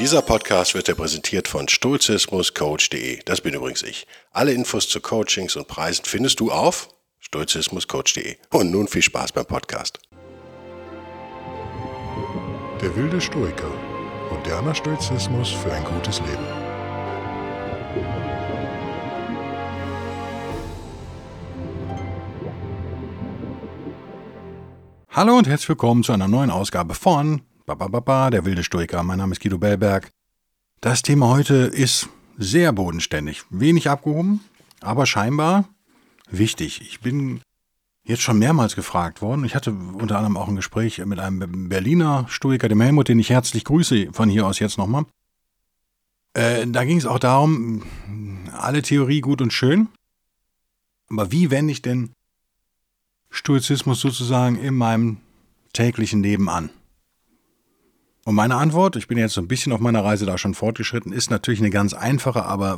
Dieser 0.00 0.22
Podcast 0.22 0.74
wird 0.74 0.88
dir 0.88 0.94
präsentiert 0.94 1.46
von 1.46 1.68
stoizismuscoach.de. 1.68 3.20
Das 3.26 3.42
bin 3.42 3.52
übrigens 3.52 3.82
ich. 3.82 4.06
Alle 4.30 4.54
Infos 4.54 4.88
zu 4.88 4.98
Coachings 4.98 5.56
und 5.56 5.68
Preisen 5.68 6.06
findest 6.06 6.40
du 6.40 6.50
auf 6.50 6.88
stoizismuscoach.de. 7.18 8.38
Und 8.50 8.70
nun 8.70 8.88
viel 8.88 9.02
Spaß 9.02 9.32
beim 9.32 9.44
Podcast. 9.44 9.98
Der 12.80 12.96
wilde 12.96 13.20
Stoiker. 13.20 13.70
Moderner 14.30 14.74
Stoizismus 14.74 15.50
für 15.50 15.70
ein 15.70 15.84
gutes 15.84 16.18
Leben. 16.20 16.46
Hallo 25.10 25.36
und 25.36 25.46
herzlich 25.46 25.68
willkommen 25.68 26.02
zu 26.02 26.12
einer 26.12 26.26
neuen 26.26 26.48
Ausgabe 26.48 26.94
von 26.94 27.42
Babababa, 27.76 28.30
der 28.30 28.44
wilde 28.44 28.64
Stoiker. 28.64 29.04
Mein 29.04 29.18
Name 29.18 29.32
ist 29.32 29.40
Guido 29.40 29.56
Bellberg. 29.56 30.10
Das 30.80 31.02
Thema 31.02 31.28
heute 31.28 31.54
ist 31.54 32.08
sehr 32.36 32.72
bodenständig, 32.72 33.44
wenig 33.50 33.88
abgehoben, 33.88 34.40
aber 34.80 35.06
scheinbar 35.06 35.68
wichtig. 36.28 36.80
Ich 36.80 36.98
bin 36.98 37.42
jetzt 38.02 38.22
schon 38.22 38.40
mehrmals 38.40 38.74
gefragt 38.74 39.22
worden. 39.22 39.44
Ich 39.44 39.54
hatte 39.54 39.72
unter 39.72 40.16
anderem 40.16 40.36
auch 40.36 40.48
ein 40.48 40.56
Gespräch 40.56 40.98
mit 41.04 41.20
einem 41.20 41.68
Berliner 41.68 42.26
Stoiker, 42.28 42.68
dem 42.68 42.80
Helmut, 42.80 43.06
den 43.06 43.20
ich 43.20 43.30
herzlich 43.30 43.64
grüße, 43.64 44.08
von 44.12 44.28
hier 44.28 44.48
aus 44.48 44.58
jetzt 44.58 44.76
nochmal. 44.76 45.04
Äh, 46.34 46.66
da 46.66 46.84
ging 46.84 46.98
es 46.98 47.06
auch 47.06 47.20
darum, 47.20 47.84
alle 48.52 48.82
Theorie 48.82 49.20
gut 49.20 49.40
und 49.40 49.52
schön, 49.52 49.88
aber 51.08 51.30
wie 51.30 51.50
wende 51.50 51.70
ich 51.70 51.82
denn 51.82 52.10
Stoizismus 53.30 54.00
sozusagen 54.00 54.56
in 54.56 54.74
meinem 54.74 55.18
täglichen 55.72 56.20
Leben 56.20 56.48
an? 56.48 56.70
Und 58.30 58.36
meine 58.36 58.54
Antwort, 58.54 58.94
ich 58.94 59.08
bin 59.08 59.18
jetzt 59.18 59.34
so 59.34 59.40
ein 59.40 59.48
bisschen 59.48 59.72
auf 59.72 59.80
meiner 59.80 60.04
Reise 60.04 60.24
da 60.24 60.38
schon 60.38 60.54
fortgeschritten, 60.54 61.12
ist 61.12 61.32
natürlich 61.32 61.58
eine 61.58 61.70
ganz 61.70 61.94
einfache, 61.94 62.44
aber 62.44 62.74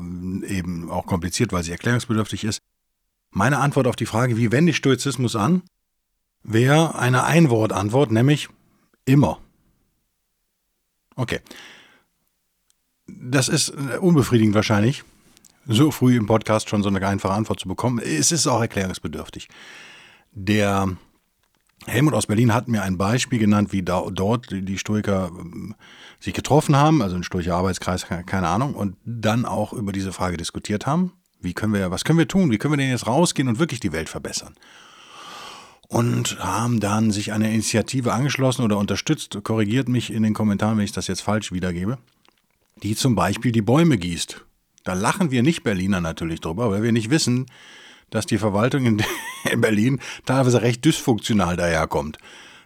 eben 0.47 0.91
auch 0.91 1.05
kompliziert, 1.05 1.53
weil 1.53 1.63
sie 1.63 1.73
erklärungsbedürftig 1.73 2.45
ist. 2.45 2.63
Meine 3.29 3.59
Antwort 3.59 3.87
auf 3.87 3.95
die 3.95 4.07
Frage, 4.07 4.39
wie 4.39 4.51
wende 4.51 4.71
ich 4.71 4.79
Stoizismus 4.79 5.37
an, 5.37 5.61
wäre 6.43 6.99
eine 6.99 7.25
Einwortantwort, 7.25 8.13
nämlich 8.13 8.49
immer. 9.05 9.41
Okay. 11.17 11.41
Das 13.07 13.51
ist 13.51 13.69
unbefriedigend 14.01 14.55
wahrscheinlich, 14.55 15.05
so 15.67 15.91
früh 15.91 16.17
im 16.17 16.25
Podcast 16.25 16.71
schon 16.71 16.83
so 16.83 16.89
eine 16.89 17.07
einfache 17.07 17.35
Antwort 17.35 17.61
zu 17.61 17.69
bekommen. 17.69 17.99
Es 17.99 18.33
ist 18.33 18.47
auch 18.47 18.63
erklärungsbedürftig. 18.63 19.51
Der 20.31 20.97
Helmut 21.87 22.15
aus 22.15 22.27
Berlin 22.27 22.55
hat 22.55 22.69
mir 22.69 22.83
ein 22.83 22.97
Beispiel 22.97 23.39
genannt, 23.39 23.73
wie 23.73 23.83
da, 23.83 24.07
dort 24.11 24.51
die 24.51 24.79
Stoiker 24.79 25.31
ähm, 25.39 25.75
sich 26.21 26.33
getroffen 26.33 26.77
haben, 26.77 27.03
also 27.03 27.17
ein 27.17 27.25
Stoischer 27.25 27.57
Arbeitskreis, 27.57 28.07
keine 28.27 28.49
Ahnung, 28.49 28.75
und 28.75 28.97
dann 29.05 29.45
auch 29.45 29.73
über 29.73 29.93
diese 29.93 30.13
Frage 30.13 30.37
diskutiert 30.37 30.87
haben. 30.87 31.13
Wie 31.41 31.55
können 31.55 31.75
wir, 31.75 31.91
was 31.91 32.05
können 32.05 32.19
wir 32.19 32.29
tun? 32.29 32.51
Wie 32.51 32.59
können 32.59 32.75
wir 32.75 32.79
denn 32.79 32.91
jetzt 32.91 33.07
rausgehen 33.07 33.49
und 33.49 33.59
wirklich 33.59 33.81
die 33.81 33.93
Welt 33.93 34.09
verbessern? 34.09 34.55
Und 35.89 36.39
haben 36.39 36.81
dann 36.81 37.11
sich 37.11 37.33
einer 37.33 37.49
Initiative 37.49 38.13
angeschlossen 38.13 38.63
oder 38.63 38.79
unterstützt, 38.79 39.39
korrigiert 39.43 39.89
mich 39.89 40.13
in 40.13 40.23
den 40.23 40.35
Kommentaren, 40.35 40.79
wenn 40.79 40.85
ich 40.85 40.93
das 40.93 41.09
jetzt 41.09 41.21
falsch 41.21 41.53
wiedergebe, 41.53 41.99
die 42.83 42.95
zum 42.95 43.15
Beispiel 43.15 43.53
die 43.53 43.61
Bäume 43.61 43.99
gießt. 43.99 44.45
Da 44.85 44.95
lachen 44.95 45.31
wir 45.31 45.43
nicht 45.43 45.65
Berliner 45.65 46.01
natürlich 46.01 46.41
drüber, 46.41 46.71
weil 46.71 46.83
wir 46.83 46.93
nicht 46.93 47.11
wissen, 47.11 47.47
dass 48.13 48.27
die 48.27 48.39
Verwaltung 48.39 48.85
in, 48.85 49.03
in 49.51 49.61
Berlin 49.61 50.01
teilweise 50.25 50.63
recht 50.63 50.85
dysfunktional 50.85 51.57
daherkommt. 51.57 52.19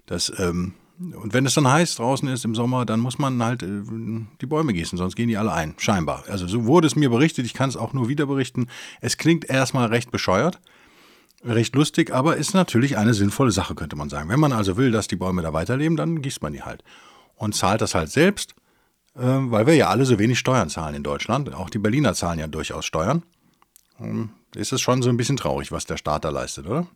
Das, 0.05 0.30
ähm, 0.38 0.75
und 0.98 1.34
wenn 1.34 1.47
es 1.47 1.55
dann 1.55 1.69
heiß 1.69 1.97
draußen 1.97 2.28
ist 2.28 2.44
im 2.44 2.55
Sommer, 2.55 2.84
dann 2.84 3.00
muss 3.00 3.19
man 3.19 3.42
halt 3.42 3.62
äh, 3.62 3.83
die 4.41 4.47
Bäume 4.47 4.72
gießen, 4.72 4.98
sonst 4.98 5.16
gehen 5.16 5.28
die 5.28 5.36
alle 5.36 5.53
ein, 5.53 5.75
scheinbar. 5.78 6.25
Also 6.28 6.47
so 6.47 6.66
wurde 6.66 6.86
es 6.86 6.97
mir 6.97 7.08
berichtet, 7.08 7.47
ich 7.47 7.55
kann 7.55 7.69
es 7.69 7.77
auch 7.77 7.92
nur 7.92 8.08
wieder 8.08 8.27
berichten. 8.27 8.66
Es 9.00 9.16
klingt 9.16 9.48
erstmal 9.48 9.88
recht 9.88 10.10
bescheuert, 10.10 10.60
recht 11.44 11.75
lustig, 11.75 12.12
aber 12.12 12.37
ist 12.37 12.54
natürlich 12.54 12.99
eine 12.99 13.15
sinnvolle 13.15 13.53
Sache, 13.53 13.75
könnte 13.75 13.97
man 13.97 14.09
sagen. 14.09 14.28
Wenn 14.28 14.41
man 14.41 14.53
also 14.53 14.76
will, 14.76 14.91
dass 14.91 15.06
die 15.06 15.16
Bäume 15.16 15.43
da 15.43 15.53
weiterleben, 15.53 15.97
dann 15.97 16.22
gießt 16.22 16.43
man 16.43 16.53
die 16.53 16.62
halt. 16.62 16.82
Und 17.37 17.54
zahlt 17.54 17.82
das 17.82 17.94
halt 17.94 18.10
selbst, 18.10 18.54
äh, 19.15 19.20
weil 19.22 19.66
wir 19.66 19.75
ja 19.75 19.88
alle 19.88 20.06
so 20.06 20.19
wenig 20.19 20.38
Steuern 20.38 20.70
zahlen 20.70 20.97
in 20.97 21.03
Deutschland. 21.03 21.54
Auch 21.54 21.70
die 21.70 21.78
Berliner 21.78 22.15
zahlen 22.15 22.41
ja 22.41 22.49
durchaus 22.49 22.84
Steuern. 22.84 23.22
Ist 24.56 24.72
es 24.72 24.81
schon 24.81 25.03
so 25.03 25.11
ein 25.11 25.17
bisschen 25.17 25.37
traurig, 25.37 25.71
was 25.71 25.87
der 25.87 25.97
Staat 25.97 26.25
da 26.25 26.31
leistet, 26.31 26.67
oder? 26.67 26.87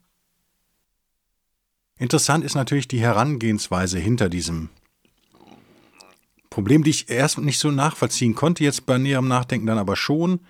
Interessant 1.99 2.45
ist 2.45 2.55
natürlich 2.55 2.89
die 2.89 3.01
Herangehensweise 3.01 3.99
hinter 3.99 4.31
diesem 4.31 4.71
Problem, 6.49 6.83
die 6.83 6.91
ich 6.91 7.11
erst 7.11 7.39
nicht 7.39 7.59
so 7.59 7.71
nachvollziehen 7.71 8.35
konnte, 8.35 8.65
jetzt 8.65 8.87
bei 8.87 8.97
näherem 8.97 9.29
Nachdenken 9.29 9.67
dann 9.67 9.79
aber 9.79 9.97
schon, 9.97 10.41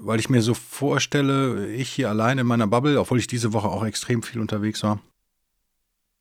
weil 0.00 0.18
ich 0.18 0.28
mir 0.28 0.42
so 0.42 0.52
vorstelle, 0.52 1.72
ich 1.72 1.88
hier 1.88 2.10
allein 2.10 2.38
in 2.38 2.46
meiner 2.46 2.66
Bubble, 2.66 2.98
obwohl 2.98 3.20
ich 3.20 3.28
diese 3.28 3.52
Woche 3.52 3.68
auch 3.68 3.84
extrem 3.84 4.22
viel 4.22 4.40
unterwegs 4.40 4.82
war 4.82 5.00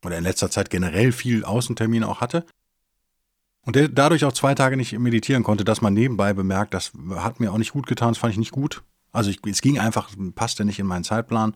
oder 0.06 0.18
in 0.18 0.24
letzter 0.24 0.52
Zeit 0.52 0.70
generell 0.70 1.12
viel 1.12 1.44
Außentermine 1.44 2.08
auch 2.08 2.22
hatte 2.22 2.46
und 3.66 3.78
dadurch 3.94 4.26
auch 4.26 4.34
zwei 4.34 4.54
Tage 4.54 4.78
nicht 4.78 4.98
meditieren 5.00 5.44
konnte, 5.44 5.64
dass 5.64 5.82
man 5.82 5.94
nebenbei 5.94 6.34
bemerkt, 6.34 6.74
das 6.74 6.92
hat 7.16 7.40
mir 7.40 7.52
auch 7.52 7.58
nicht 7.58 7.74
gut 7.74 7.88
getan, 7.88 8.10
das 8.10 8.18
fand 8.20 8.34
ich 8.34 8.40
nicht 8.40 8.52
gut. 8.52 8.84
Also 9.14 9.30
ich, 9.30 9.40
es 9.46 9.62
ging 9.62 9.80
einfach, 9.80 10.10
passte 10.36 10.66
nicht 10.66 10.80
in 10.80 10.88
meinen 10.88 11.06
Zeitplan. 11.06 11.56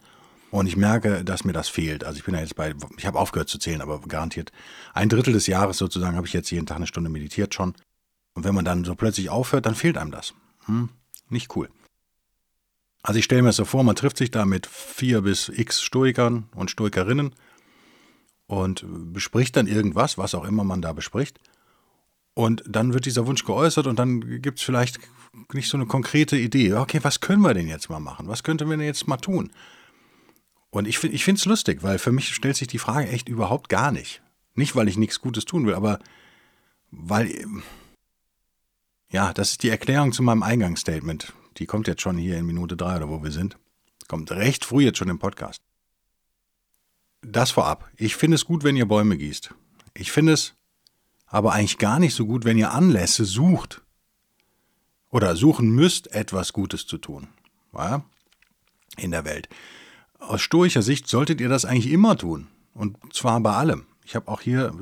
Und 0.50 0.68
ich 0.68 0.78
merke, 0.78 1.25
dass 1.25 1.44
mir 1.44 1.51
das 1.51 1.68
fehlt. 1.68 2.06
Also 2.06 2.19
ich 2.19 2.23
bin 2.23 2.34
ja 2.34 2.40
jetzt 2.40 2.56
bei, 2.56 2.73
ich 2.97 3.06
habe 3.06 3.19
aufgehört 3.19 3.50
zu 3.50 3.57
zählen, 3.57 3.81
aber 3.81 4.00
garantiert 4.00 4.53
ein 4.94 5.09
Drittel 5.09 5.34
des 5.34 5.47
Jahres 5.47 5.78
sozusagen 5.78 6.16
habe 6.16 6.25
ich 6.25 6.31
jetzt 6.31 6.50
jeden 6.51 6.66
Tag 6.66 6.78
eine 6.78 6.88
Stunde 6.88 7.09
meditiert 7.09 7.53
schon. 7.53 7.73
Und 8.34 8.45
wenn 8.45 8.56
man 8.56 8.63
dann 8.63 8.85
so 8.85 8.95
plötzlich 8.95 9.29
aufhört, 9.29 9.66
dann 9.66 9.75
fehlt 9.75 9.97
einem 9.97 10.12
das. 10.12 10.34
Hm, 10.66 10.90
nicht 11.29 11.53
cool. 11.57 11.69
Also 13.03 13.19
ich 13.19 13.25
stelle 13.25 13.41
mir 13.41 13.50
das 13.50 13.57
so 13.57 13.66
vor, 13.66 13.84
man 13.84 13.95
trifft 13.95 14.18
sich 14.18 14.31
da 14.31 14.45
mit 14.45 14.68
vier 14.68 15.22
bis 15.22 15.50
x 15.50 15.81
Stoikern 15.81 16.47
und 16.56 16.72
Stoikerinnen 16.72 17.35
und 18.47 18.85
bespricht 19.13 19.57
dann 19.57 19.68
irgendwas, 19.68 20.18
was 20.18 20.34
auch 20.34 20.45
immer 20.45 20.63
man 20.63 20.81
da 20.81 20.94
bespricht. 20.94 21.39
Und 22.38 22.62
dann 22.68 22.94
wird 22.94 23.08
dieser 23.08 23.25
Wunsch 23.25 23.46
geäußert 23.46 23.88
und 23.88 23.98
dann 23.98 24.44
gibt 24.44 24.59
es 24.59 24.64
vielleicht 24.64 25.00
nicht 25.53 25.70
so 25.70 25.75
eine 25.75 25.88
konkrete 25.88 26.38
Idee. 26.38 26.72
Okay, 26.75 27.00
was 27.02 27.20
können 27.20 27.42
wir 27.42 27.56
denn 27.56 27.68
jetzt 27.68 27.90
mal 27.90 28.00
machen? 28.00 28.28
Was 28.28 28.44
könnten 28.44 28.70
wir 28.70 28.78
denn 28.78 28.86
jetzt 28.86 29.08
mal 29.08 29.18
tun? 29.18 29.50
Und 30.70 30.88
ich, 30.88 31.03
ich 31.03 31.24
finde 31.24 31.40
es 31.40 31.46
lustig, 31.46 31.81
weil 31.81 31.98
für 31.98 32.12
mich 32.12 32.36
stellt 32.36 32.56
sich 32.56 32.68
die 32.68 32.78
Frage 32.78 33.08
echt 33.09 33.28
überhaupt 33.28 33.70
gar 33.70 33.92
nicht. 33.92 34.22
Nicht, 34.53 34.75
weil 34.75 34.88
ich 34.88 34.98
nichts 34.98 35.20
Gutes 35.20 35.46
tun 35.46 35.66
will, 35.66 35.74
aber 35.74 35.98
weil, 36.92 37.44
ja, 39.09 39.34
das 39.34 39.54
ist 39.54 39.64
die 39.64 39.69
Erklärung 39.69 40.12
zu 40.12 40.22
meinem 40.22 40.44
Eingangsstatement. 40.44 41.34
Die 41.58 41.66
kommt 41.66 41.88
jetzt 41.88 42.04
schon 42.04 42.19
hier 42.19 42.38
in 42.38 42.46
Minute 42.46 42.78
drei 42.78 42.98
oder 42.98 43.09
wo 43.09 43.24
wir 43.24 43.31
sind. 43.31 43.58
Kommt 44.08 44.30
recht 44.30 44.64
früh 44.64 44.84
jetzt 44.84 45.00
schon 45.00 45.09
im 45.09 45.18
Podcast. 45.18 45.64
Das 47.24 47.50
vorab. 47.50 47.90
Ich 47.96 48.16
finde 48.16 48.36
es 48.36 48.46
gut, 48.46 48.64
wenn 48.64 48.78
ihr 48.78 48.86
Bäume 48.86 49.18
gießt. 49.18 49.56
Ich 49.96 50.12
finde 50.12 50.34
es 50.34 50.54
aber 51.28 51.54
eigentlich 51.54 51.78
gar 51.78 52.00
nicht 52.00 52.16
so 52.16 52.26
gut, 52.26 52.46
wenn 52.46 52.58
ihr 52.58 52.72
Anlässe 52.72 53.26
sucht, 53.26 53.82
oder 55.10 55.36
suchen 55.36 55.70
müsst, 55.70 56.12
etwas 56.14 56.54
Gutes 56.54 56.86
zu 56.86 56.98
tun 56.98 57.28
ja, 57.74 58.04
in 58.98 59.12
der 59.12 59.26
Welt. 59.26 59.50
Aus 60.20 60.42
stoischer 60.42 60.82
Sicht 60.82 61.08
solltet 61.08 61.40
ihr 61.42 61.50
das 61.50 61.66
eigentlich 61.66 61.92
immer 61.92 62.18
tun. 62.18 62.48
Und 62.74 62.98
zwar 63.14 63.40
bei 63.40 63.54
allem. 63.54 63.86
Ich 64.04 64.16
habe 64.16 64.28
auch 64.30 64.42
hier, 64.42 64.74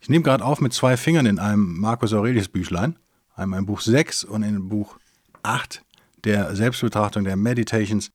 ich 0.00 0.08
nehme 0.08 0.24
gerade 0.24 0.44
auf 0.44 0.60
mit 0.60 0.72
zwei 0.72 0.96
Fingern 0.96 1.26
in 1.26 1.38
einem 1.38 1.78
Marcus 1.78 2.12
Aurelius 2.12 2.48
Büchlein, 2.48 2.98
einmal 3.34 3.58
im 3.58 3.66
Buch 3.66 3.80
6 3.80 4.24
und 4.24 4.42
in 4.42 4.68
Buch 4.68 4.98
8 5.42 5.82
der 6.24 6.54
Selbstbetrachtung 6.56 7.24
der 7.24 7.36
Meditations. 7.36 8.10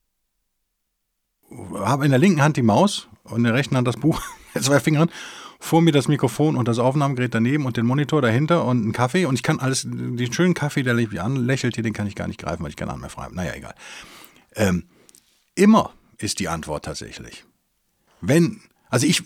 Habe 1.76 2.06
in 2.06 2.12
der 2.12 2.20
linken 2.20 2.42
Hand 2.42 2.58
die 2.58 2.64
Maus 2.64 3.08
und 3.24 3.38
in 3.38 3.44
der 3.44 3.54
rechten 3.54 3.78
Hand 3.78 3.88
das 3.88 3.98
Buch 3.98 4.22
mit 4.54 4.64
zwei 4.64 4.80
Fingern 4.80 5.10
vor 5.66 5.82
mir 5.82 5.92
das 5.92 6.08
Mikrofon 6.08 6.56
und 6.56 6.68
das 6.68 6.78
Aufnahmegerät 6.78 7.34
daneben 7.34 7.66
und 7.66 7.76
den 7.76 7.88
Monitor 7.88 8.22
dahinter 8.22 8.66
und 8.66 8.84
einen 8.84 8.92
Kaffee 8.94 9.26
und 9.26 9.34
ich 9.34 9.42
kann 9.42 9.60
alles, 9.60 9.82
den 9.84 10.32
schönen 10.32 10.54
Kaffee, 10.54 10.84
der 10.84 10.94
mich 10.94 11.20
anlächelt 11.20 11.74
hier, 11.74 11.84
den 11.84 11.92
kann 11.92 12.06
ich 12.06 12.14
gar 12.14 12.28
nicht 12.28 12.40
greifen, 12.40 12.62
weil 12.62 12.70
ich 12.70 12.76
keine 12.76 12.92
Hand 12.92 13.02
mehr 13.02 13.10
frei 13.10 13.24
habe. 13.24 13.36
Naja, 13.36 13.54
egal. 13.56 13.74
Ähm, 14.56 14.84
immer 15.56 15.92
ist 16.20 16.40
die 16.40 16.50
Antwort 16.50 16.86
tatsächlich. 16.86 17.46
Wenn, 18.22 18.62
also 18.90 19.08
ich, 19.08 19.24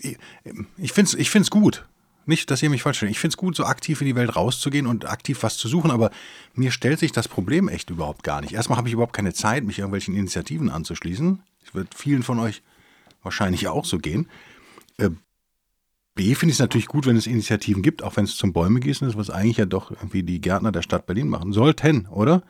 ich 0.78 0.92
finde 0.92 1.10
es 1.10 1.14
ich 1.14 1.28
find's 1.28 1.50
gut. 1.50 1.86
Nicht, 2.24 2.50
dass 2.50 2.62
ihr 2.62 2.70
mich 2.70 2.82
falsch 2.82 2.98
versteht. 2.98 3.16
Ich 3.16 3.20
finde 3.20 3.34
es 3.34 3.36
gut, 3.36 3.54
so 3.54 3.64
aktiv 3.64 4.00
in 4.00 4.06
die 4.06 4.14
Welt 4.14 4.34
rauszugehen 4.34 4.86
und 4.86 5.06
aktiv 5.06 5.42
was 5.42 5.58
zu 5.58 5.68
suchen, 5.68 5.90
aber 5.90 6.10
mir 6.54 6.70
stellt 6.70 7.00
sich 7.00 7.12
das 7.12 7.28
Problem 7.28 7.68
echt 7.68 7.90
überhaupt 7.90 8.22
gar 8.22 8.40
nicht. 8.40 8.54
Erstmal 8.54 8.78
habe 8.78 8.88
ich 8.88 8.94
überhaupt 8.94 9.14
keine 9.14 9.34
Zeit, 9.34 9.64
mich 9.64 9.78
irgendwelchen 9.78 10.16
Initiativen 10.16 10.70
anzuschließen. 10.70 11.42
Es 11.66 11.74
wird 11.74 11.94
vielen 11.94 12.22
von 12.22 12.38
euch 12.38 12.62
wahrscheinlich 13.22 13.68
auch 13.68 13.84
so 13.84 13.98
gehen. 13.98 14.28
Finde 16.34 16.50
ich 16.50 16.56
es 16.56 16.60
natürlich 16.60 16.86
gut, 16.86 17.06
wenn 17.06 17.16
es 17.16 17.26
Initiativen 17.26 17.82
gibt, 17.82 18.02
auch 18.02 18.16
wenn 18.16 18.24
es 18.24 18.36
zum 18.36 18.52
Bäume 18.52 18.80
gießen 18.80 19.08
ist, 19.08 19.16
was 19.16 19.30
eigentlich 19.30 19.56
ja 19.56 19.66
doch 19.66 19.90
irgendwie 19.90 20.22
die 20.22 20.40
Gärtner 20.40 20.72
der 20.72 20.82
Stadt 20.82 21.06
Berlin 21.06 21.28
machen 21.28 21.52
sollten, 21.52 22.06
oder? 22.06 22.42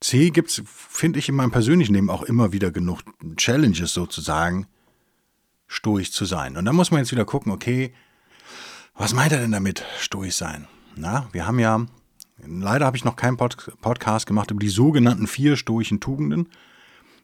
C 0.00 0.30
gibt 0.30 0.50
es, 0.50 0.62
finde 0.66 1.18
ich, 1.18 1.28
in 1.28 1.34
meinem 1.34 1.50
persönlichen 1.50 1.94
Leben 1.94 2.10
auch 2.10 2.22
immer 2.22 2.52
wieder 2.52 2.70
genug 2.70 3.00
Challenges 3.36 3.92
sozusagen, 3.92 4.66
stoisch 5.66 6.10
zu 6.12 6.24
sein. 6.24 6.56
Und 6.56 6.64
da 6.64 6.72
muss 6.72 6.90
man 6.90 7.00
jetzt 7.00 7.12
wieder 7.12 7.24
gucken, 7.24 7.52
okay, 7.52 7.92
was 8.94 9.14
meint 9.14 9.32
er 9.32 9.40
denn 9.40 9.52
damit, 9.52 9.84
stoisch 9.98 10.36
sein? 10.36 10.66
na, 10.96 11.28
wir 11.32 11.46
haben 11.46 11.58
ja, 11.58 11.86
leider 12.46 12.86
habe 12.86 12.96
ich 12.96 13.04
noch 13.04 13.16
keinen 13.16 13.36
Pod 13.36 13.72
Podcast 13.80 14.26
gemacht 14.26 14.50
über 14.50 14.60
die 14.60 14.68
sogenannten 14.68 15.26
vier 15.26 15.56
stoischen 15.56 16.00
Tugenden, 16.00 16.48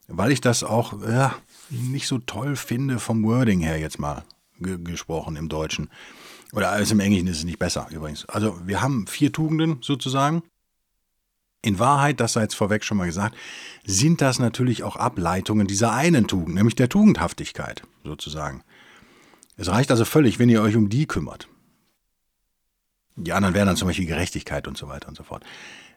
weil 0.09 0.33
ich 0.33 0.41
das 0.41 0.65
auch 0.65 1.03
äh, 1.03 1.31
nicht 1.71 2.07
so 2.07 2.19
toll 2.19 2.57
finde 2.57 2.99
vom 2.99 3.25
Wording 3.25 3.61
her 3.61 3.79
jetzt 3.79 3.99
mal 3.99 4.25
ge 4.61 4.79
gesprochen 4.83 5.37
im 5.37 5.49
Deutschen. 5.49 5.91
Oder 6.53 6.71
alles 6.71 6.91
im 6.91 7.01
Englischen 7.01 7.27
ist 7.27 7.39
es 7.39 7.45
nicht 7.45 7.59
besser 7.59 7.89
übrigens. 7.91 8.25
Also 8.27 8.59
wir 8.67 8.81
haben 8.83 9.07
vier 9.07 9.33
Tugenden 9.33 9.79
sozusagen. 9.83 10.43
In 11.63 11.79
Wahrheit, 11.79 12.21
das 12.21 12.35
sei 12.35 12.43
jetzt 12.43 12.55
vorweg 12.55 12.85
schon 12.85 12.97
mal 12.97 13.07
gesagt, 13.07 13.35
sind 13.85 14.21
das 14.21 14.39
natürlich 14.39 14.85
auch 14.85 14.95
Ableitungen 14.97 15.67
dieser 15.67 15.93
einen 15.93 16.29
Tugend, 16.29 16.55
nämlich 16.55 16.77
der 16.77 16.89
Tugendhaftigkeit 16.89 17.83
sozusagen. 18.05 18.63
Es 19.57 19.69
reicht 19.69 19.91
also 19.91 20.05
völlig, 20.05 20.39
wenn 20.39 20.49
ihr 20.49 20.63
euch 20.63 20.77
um 20.77 20.89
die 20.89 21.07
kümmert. 21.07 21.49
Die 23.17 23.33
anderen 23.33 23.55
wären 23.55 23.67
dann 23.67 23.77
zum 23.77 23.89
Beispiel 23.89 24.07
Gerechtigkeit 24.07 24.69
und 24.69 24.77
so 24.77 24.89
weiter 24.89 25.09
und 25.09 25.17
so 25.17 25.25
fort. 25.25 25.45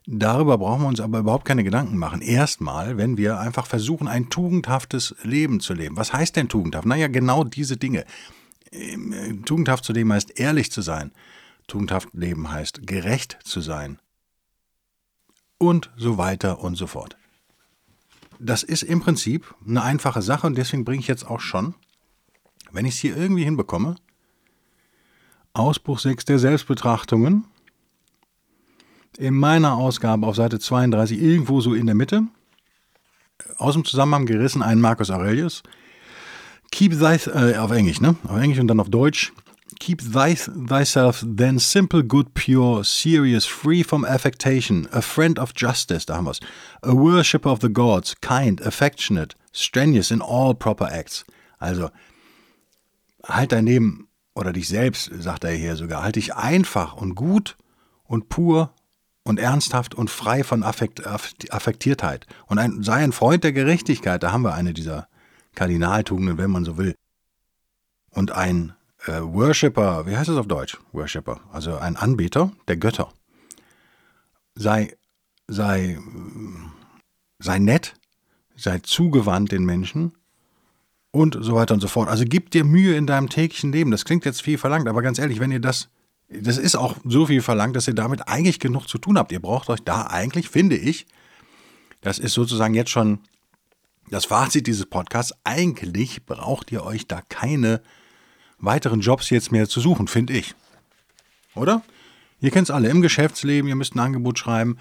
Darüber 0.07 0.57
brauchen 0.57 0.81
wir 0.81 0.87
uns 0.87 1.01
aber 1.01 1.19
überhaupt 1.19 1.45
keine 1.45 1.63
Gedanken 1.63 1.97
machen. 1.97 2.21
Erstmal, 2.21 2.97
wenn 2.97 3.17
wir 3.17 3.39
einfach 3.39 3.67
versuchen, 3.67 4.07
ein 4.07 4.29
tugendhaftes 4.29 5.15
Leben 5.23 5.59
zu 5.59 5.73
leben. 5.73 5.97
Was 5.97 6.13
heißt 6.13 6.35
denn 6.35 6.49
tugendhaft? 6.49 6.87
Naja, 6.87 7.09
genau 7.09 7.43
diese 7.43 7.77
Dinge. 7.77 8.05
Ähm, 8.71 9.43
tugendhaft 9.45 9.83
zu 9.83 9.93
leben 9.93 10.11
heißt 10.13 10.39
ehrlich 10.39 10.71
zu 10.71 10.81
sein. 10.81 11.11
Tugendhaft 11.67 12.09
leben 12.13 12.51
heißt 12.51 12.85
gerecht 12.85 13.39
zu 13.43 13.61
sein. 13.61 13.99
Und 15.57 15.91
so 15.97 16.17
weiter 16.17 16.59
und 16.59 16.75
so 16.75 16.87
fort. 16.87 17.17
Das 18.39 18.63
ist 18.63 18.83
im 18.83 19.01
Prinzip 19.01 19.53
eine 19.67 19.83
einfache 19.83 20.21
Sache 20.21 20.47
und 20.47 20.57
deswegen 20.57 20.85
bringe 20.85 21.01
ich 21.01 21.07
jetzt 21.07 21.27
auch 21.27 21.41
schon, 21.41 21.75
wenn 22.71 22.85
ich 22.85 22.95
es 22.95 22.99
hier 22.99 23.17
irgendwie 23.17 23.43
hinbekomme, 23.43 23.95
Ausbruch 25.53 25.99
6 25.99 26.25
der 26.25 26.39
Selbstbetrachtungen. 26.39 27.45
In 29.17 29.35
meiner 29.35 29.75
Ausgabe 29.75 30.25
auf 30.25 30.37
Seite 30.37 30.59
32, 30.59 31.19
irgendwo 31.19 31.59
so 31.59 31.73
in 31.73 31.87
der 31.87 31.95
Mitte, 31.95 32.23
aus 33.57 33.73
dem 33.73 33.83
Zusammenhang 33.83 34.25
gerissen, 34.25 34.61
ein 34.61 34.79
Marcus 34.79 35.09
Aurelius. 35.09 35.63
Keep 36.71 36.99
thy, 36.99 37.15
äh, 37.29 37.57
auf 37.57 37.71
Englisch, 37.71 38.01
ne? 38.01 38.15
Auf 38.27 38.37
Englisch 38.39 38.59
und 38.59 38.67
dann 38.67 38.79
auf 38.79 38.89
Deutsch. 38.89 39.33
Keep 39.79 40.13
thy, 40.13 40.35
thyself 40.35 41.23
then 41.25 41.57
simple, 41.57 42.03
good, 42.03 42.33
pure, 42.33 42.83
serious, 42.83 43.45
free 43.45 43.83
from 43.83 44.03
affectation, 44.03 44.87
a 44.91 45.01
friend 45.01 45.39
of 45.39 45.53
justice, 45.55 46.05
da 46.05 46.15
haben 46.15 46.25
wir's. 46.25 46.39
A 46.81 46.93
worshipper 46.93 47.49
of 47.49 47.59
the 47.61 47.69
gods, 47.69 48.15
kind, 48.21 48.61
affectionate, 48.61 49.35
strenuous 49.53 50.11
in 50.11 50.21
all 50.21 50.53
proper 50.53 50.91
acts. 50.91 51.25
Also, 51.59 51.89
halt 53.25 53.51
dein 53.51 53.65
Leben 53.65 54.07
oder 54.35 54.53
dich 54.53 54.67
selbst, 54.67 55.11
sagt 55.19 55.43
er 55.43 55.51
hier 55.51 55.75
sogar, 55.75 56.03
halt 56.03 56.15
dich 56.15 56.35
einfach 56.35 56.93
und 56.93 57.15
gut 57.15 57.57
und 58.03 58.29
pur 58.29 58.73
und 59.23 59.39
ernsthaft 59.39 59.95
und 59.95 60.09
frei 60.09 60.43
von 60.43 60.63
Affekt, 60.63 61.05
Affektiertheit. 61.05 62.25
Und 62.47 62.57
ein, 62.57 62.83
sei 62.83 63.03
ein 63.03 63.11
Freund 63.11 63.43
der 63.43 63.53
Gerechtigkeit, 63.53 64.23
da 64.23 64.31
haben 64.31 64.43
wir 64.43 64.53
eine 64.53 64.73
dieser 64.73 65.07
Kardinaltugenden, 65.55 66.37
wenn 66.37 66.51
man 66.51 66.65
so 66.65 66.77
will. 66.77 66.95
Und 68.11 68.31
ein 68.31 68.73
äh, 69.05 69.21
Worshipper, 69.21 70.05
wie 70.05 70.17
heißt 70.17 70.29
es 70.29 70.37
auf 70.37 70.47
Deutsch? 70.47 70.77
Worshipper, 70.91 71.41
also 71.51 71.77
ein 71.77 71.95
Anbeter 71.95 72.51
der 72.67 72.77
Götter. 72.77 73.11
Sei, 74.55 74.95
sei, 75.47 75.97
sei 77.39 77.59
nett, 77.59 77.95
sei 78.55 78.79
zugewandt 78.79 79.51
den 79.51 79.65
Menschen 79.65 80.13
und 81.11 81.37
so 81.39 81.55
weiter 81.55 81.73
und 81.73 81.79
so 81.79 81.87
fort. 81.87 82.09
Also 82.09 82.25
gib 82.27 82.51
dir 82.51 82.63
Mühe 82.63 82.95
in 82.95 83.07
deinem 83.07 83.29
täglichen 83.29 83.71
Leben. 83.71 83.91
Das 83.91 84.05
klingt 84.05 84.25
jetzt 84.25 84.41
viel 84.41 84.57
verlangt, 84.57 84.87
aber 84.87 85.01
ganz 85.01 85.17
ehrlich, 85.17 85.39
wenn 85.39 85.51
ihr 85.51 85.61
das, 85.61 85.89
das 86.27 86.57
ist 86.57 86.75
auch 86.75 86.97
so 87.05 87.25
viel 87.25 87.41
verlangt, 87.41 87.75
dass 87.75 87.87
ihr 87.87 87.95
damit 87.95 88.27
eigentlich 88.27 88.59
genug 88.59 88.87
zu 88.87 88.97
tun 88.97 89.17
habt. 89.17 89.31
Ihr 89.31 89.41
braucht 89.41 89.69
euch 89.69 89.81
da 89.81 90.07
eigentlich, 90.07 90.49
finde 90.49 90.75
ich, 90.75 91.07
das 92.01 92.19
ist 92.19 92.33
sozusagen 92.33 92.73
jetzt 92.75 92.91
schon 92.91 93.19
das 94.09 94.25
Fazit 94.25 94.67
dieses 94.67 94.85
Podcasts. 94.85 95.33
Eigentlich 95.43 96.25
braucht 96.25 96.71
ihr 96.71 96.83
euch 96.83 97.07
da 97.07 97.21
keine 97.29 97.81
weiteren 98.57 99.01
Jobs 99.01 99.29
jetzt 99.29 99.51
mehr 99.51 99.67
zu 99.69 99.79
suchen, 99.79 100.07
finde 100.07 100.33
ich. 100.33 100.55
Oder? 101.55 101.81
Ihr 102.41 102.51
kennt 102.51 102.69
es 102.69 102.71
alle 102.71 102.89
im 102.89 103.01
Geschäftsleben, 103.01 103.67
ihr 103.67 103.75
müsst 103.75 103.95
ein 103.95 103.99
Angebot 103.99 104.39
schreiben. 104.39 104.77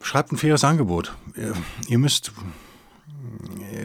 Schreibt 0.00 0.32
ein 0.32 0.36
faires 0.38 0.64
Angebot. 0.64 1.14
Ihr 1.88 1.98
müsst 1.98 2.32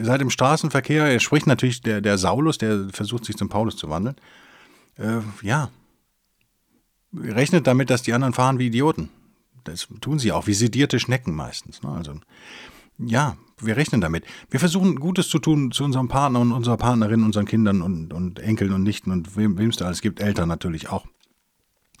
seid 0.02 0.20
im 0.20 0.30
Straßenverkehr, 0.30 1.06
er 1.06 1.20
spricht 1.20 1.46
natürlich 1.46 1.80
der, 1.82 2.00
der 2.00 2.18
Saulus, 2.18 2.58
der 2.58 2.88
versucht 2.92 3.24
sich 3.24 3.36
zum 3.36 3.48
Paulus 3.48 3.76
zu 3.76 3.88
wandeln. 3.90 4.16
Äh, 4.96 5.20
ja, 5.42 5.70
rechnet 7.12 7.66
damit, 7.66 7.90
dass 7.90 8.02
die 8.02 8.12
anderen 8.12 8.34
fahren 8.34 8.58
wie 8.58 8.66
Idioten. 8.66 9.10
Das 9.64 9.88
tun 10.00 10.18
sie 10.18 10.32
auch, 10.32 10.46
wie 10.46 10.54
sedierte 10.54 11.00
Schnecken 11.00 11.34
meistens. 11.34 11.82
Ne? 11.82 11.90
Also, 11.90 12.14
ja, 12.98 13.36
wir 13.60 13.76
rechnen 13.76 14.00
damit. 14.00 14.24
Wir 14.50 14.60
versuchen 14.60 14.96
Gutes 14.96 15.28
zu 15.28 15.38
tun 15.38 15.70
zu 15.70 15.84
unserem 15.84 16.08
Partner 16.08 16.40
und 16.40 16.52
unserer 16.52 16.76
Partnerin, 16.76 17.24
unseren 17.24 17.46
Kindern 17.46 17.82
und, 17.82 18.12
und 18.12 18.38
Enkeln 18.40 18.72
und 18.72 18.82
Nichten 18.82 19.10
und 19.10 19.36
wem 19.36 19.58
es 19.68 19.76
da 19.76 19.86
alles 19.86 20.00
gibt, 20.00 20.20
Eltern 20.20 20.48
natürlich 20.48 20.88
auch. 20.88 21.06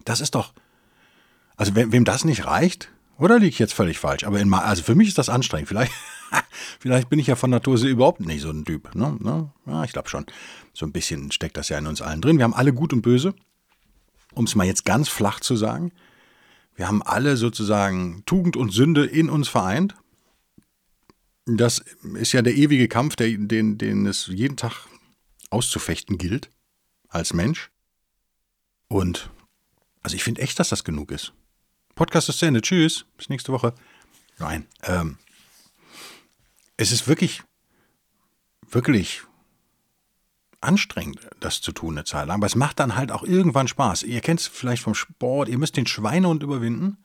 Das 0.04 0.20
ist 0.20 0.34
doch, 0.34 0.52
also 1.56 1.74
wem, 1.74 1.92
wem 1.92 2.04
das 2.04 2.24
nicht 2.24 2.46
reicht, 2.46 2.90
oder 3.16 3.38
liege 3.38 3.50
ich 3.50 3.58
jetzt 3.58 3.74
völlig 3.74 3.98
falsch? 3.98 4.24
Aber 4.24 4.40
in, 4.40 4.52
also 4.52 4.82
für 4.82 4.94
mich 4.94 5.08
ist 5.08 5.18
das 5.18 5.28
anstrengend. 5.28 5.68
Vielleicht, 5.68 5.92
vielleicht 6.80 7.08
bin 7.08 7.18
ich 7.18 7.28
ja 7.28 7.36
von 7.36 7.50
Natur 7.50 7.80
überhaupt 7.82 8.20
nicht 8.20 8.42
so 8.42 8.50
ein 8.50 8.64
Typ. 8.64 8.94
Ne? 8.94 9.16
Ne? 9.20 9.50
Ja, 9.66 9.84
ich 9.84 9.92
glaube 9.92 10.08
schon. 10.08 10.26
So 10.72 10.84
ein 10.84 10.92
bisschen 10.92 11.30
steckt 11.30 11.56
das 11.56 11.68
ja 11.68 11.78
in 11.78 11.86
uns 11.86 12.02
allen 12.02 12.20
drin. 12.20 12.38
Wir 12.38 12.44
haben 12.44 12.54
alle 12.54 12.72
Gut 12.72 12.92
und 12.92 13.02
Böse. 13.02 13.34
Um 14.34 14.46
es 14.46 14.56
mal 14.56 14.66
jetzt 14.66 14.84
ganz 14.84 15.08
flach 15.08 15.40
zu 15.40 15.54
sagen. 15.54 15.92
Wir 16.74 16.88
haben 16.88 17.02
alle 17.02 17.36
sozusagen 17.36 18.24
Tugend 18.26 18.56
und 18.56 18.72
Sünde 18.72 19.04
in 19.04 19.30
uns 19.30 19.48
vereint. 19.48 19.94
Das 21.46 21.84
ist 22.14 22.32
ja 22.32 22.42
der 22.42 22.54
ewige 22.54 22.88
Kampf, 22.88 23.16
der, 23.16 23.28
den, 23.36 23.76
den 23.76 24.06
es 24.06 24.26
jeden 24.28 24.56
Tag 24.56 24.86
auszufechten 25.50 26.18
gilt. 26.18 26.50
Als 27.08 27.32
Mensch. 27.32 27.70
Und 28.88 29.30
also 30.02 30.16
ich 30.16 30.24
finde 30.24 30.42
echt, 30.42 30.58
dass 30.58 30.70
das 30.70 30.84
genug 30.84 31.10
ist. 31.10 31.32
Podcast 31.94 32.28
ist 32.28 32.38
zu 32.38 32.46
Ende. 32.46 32.60
Tschüss. 32.60 33.06
Bis 33.16 33.28
nächste 33.28 33.52
Woche. 33.52 33.74
Nein. 34.38 34.66
Ähm, 34.82 35.18
es 36.76 36.92
ist 36.92 37.06
wirklich, 37.06 37.42
wirklich 38.68 39.22
anstrengend, 40.60 41.20
das 41.40 41.60
zu 41.60 41.72
tun 41.72 41.94
eine 41.96 42.04
Zeit 42.04 42.26
lang. 42.26 42.38
Aber 42.38 42.46
es 42.46 42.56
macht 42.56 42.80
dann 42.80 42.96
halt 42.96 43.12
auch 43.12 43.22
irgendwann 43.22 43.68
Spaß. 43.68 44.02
Ihr 44.02 44.20
kennt 44.20 44.40
es 44.40 44.46
vielleicht 44.46 44.82
vom 44.82 44.94
Sport. 44.94 45.48
Ihr 45.48 45.58
müsst 45.58 45.76
den 45.76 45.86
Schweinehund 45.86 46.42
überwinden. 46.42 46.98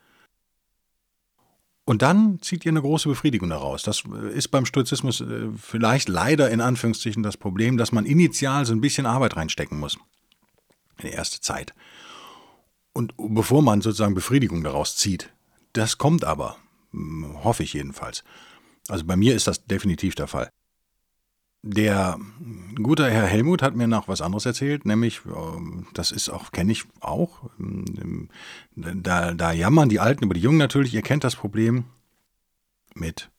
Und 1.89 2.03
dann 2.03 2.39
zieht 2.39 2.65
ihr 2.65 2.71
eine 2.71 2.83
große 2.83 3.09
Befriedigung 3.09 3.49
daraus. 3.49 3.81
Das 3.81 4.03
ist 4.31 4.49
beim 4.49 4.67
Stoizismus 4.67 5.21
äh, 5.21 5.49
vielleicht 5.57 6.07
leider 6.07 6.51
in 6.51 6.61
Anführungszeichen 6.61 7.23
das 7.23 7.35
Problem, 7.35 7.77
dass 7.77 7.91
man 7.91 8.05
initial 8.05 8.63
so 8.67 8.73
ein 8.73 8.79
bisschen 8.79 9.07
Arbeit 9.07 9.35
reinstecken 9.35 9.79
muss. 9.79 9.95
In 10.99 11.07
die 11.07 11.13
erste 11.13 11.41
Zeit. 11.41 11.73
Und 12.93 13.15
bevor 13.17 13.63
man 13.63 13.81
sozusagen 13.81 14.13
Befriedigung 14.13 14.63
daraus 14.63 14.97
zieht. 14.97 15.33
Das 15.73 15.97
kommt 15.97 16.23
aber, 16.23 16.57
hm, 16.91 17.43
hoffe 17.43 17.63
ich 17.63 17.73
jedenfalls. 17.73 18.23
Also 18.87 19.03
bei 19.03 19.15
mir 19.15 19.33
ist 19.33 19.47
das 19.47 19.65
definitiv 19.65 20.13
der 20.13 20.27
Fall. 20.27 20.51
Der 21.61 22.17
gute 22.81 23.09
Herr 23.09 23.25
Helmut 23.25 23.61
hat 23.61 23.75
mir 23.75 23.87
noch 23.87 24.07
was 24.07 24.21
anderes 24.21 24.45
erzählt, 24.45 24.85
nämlich, 24.85 25.21
ähm, 25.25 25.87
das 25.93 26.11
ist 26.11 26.29
auch, 26.29 26.51
kenne 26.51 26.71
ich 26.71 26.85
auch, 27.01 27.49
ähm, 27.59 28.29
da, 28.75 29.33
da 29.33 29.51
jammern 29.51 29.89
die 29.89 29.99
Alten 29.99 30.23
über 30.23 30.33
die 30.33 30.39
Jungen 30.39 30.57
natürlich, 30.57 30.93
ihr 30.93 31.01
kennt 31.01 31.25
das 31.25 31.35
Problem 31.35 31.83
mit 32.95 33.29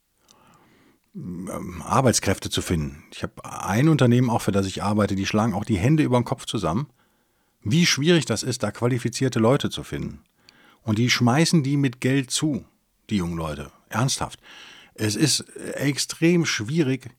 ähm, 1.15 1.83
Arbeitskräfte 1.83 2.51
zu 2.51 2.61
finden. 2.61 3.05
Ich 3.13 3.23
habe 3.23 3.43
ein 3.43 3.89
Unternehmen 3.89 4.29
auch, 4.29 4.43
für 4.43 4.53
das 4.53 4.67
ich 4.67 4.83
arbeite, 4.83 5.17
die 5.17 5.27
schlagen 5.27 5.55
auch 5.55 5.65
die 5.65 5.79
Hände 5.79 6.03
über 6.03 6.21
den 6.21 6.25
Kopf 6.25 6.45
zusammen 6.45 6.89
wie 7.63 7.87
schwierig 7.87 8.25
das 8.25 8.43
ist, 8.43 8.63
da 8.63 8.71
qualifizierte 8.71 9.39
Leute 9.39 9.71
zu 9.71 9.85
finden. 9.85 10.23
Und 10.83 10.99
die 10.99 11.11
schmeißen 11.11 11.63
die 11.63 11.77
mit 11.77 12.01
Geld 12.01 12.31
zu, 12.31 12.65
die 13.11 13.17
jungen 13.17 13.37
Leute. 13.37 13.71
Ernsthaft. 13.89 14.41
Es 14.95 15.17
ist 15.17 15.41
extrem 15.75 16.47
schwierig. 16.47 17.11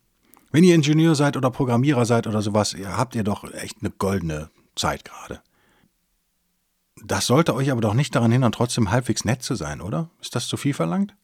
Wenn 0.51 0.63
ihr 0.63 0.75
Ingenieur 0.75 1.15
seid 1.15 1.37
oder 1.37 1.49
Programmierer 1.49 2.05
seid 2.05 2.27
oder 2.27 2.41
sowas, 2.41 2.75
habt 2.75 3.15
ihr 3.15 3.23
doch 3.23 3.51
echt 3.53 3.77
eine 3.81 3.91
goldene 3.91 4.49
Zeit 4.75 5.05
gerade. 5.05 5.41
Das 7.03 7.25
sollte 7.25 7.55
euch 7.55 7.71
aber 7.71 7.81
doch 7.81 7.93
nicht 7.93 8.13
daran 8.15 8.31
hindern, 8.31 8.51
trotzdem 8.51 8.91
halbwegs 8.91 9.25
nett 9.25 9.41
zu 9.41 9.55
sein, 9.55 9.81
oder? 9.81 10.09
Ist 10.21 10.35
das 10.35 10.47
zu 10.47 10.57
viel 10.57 10.73
verlangt? 10.73 11.15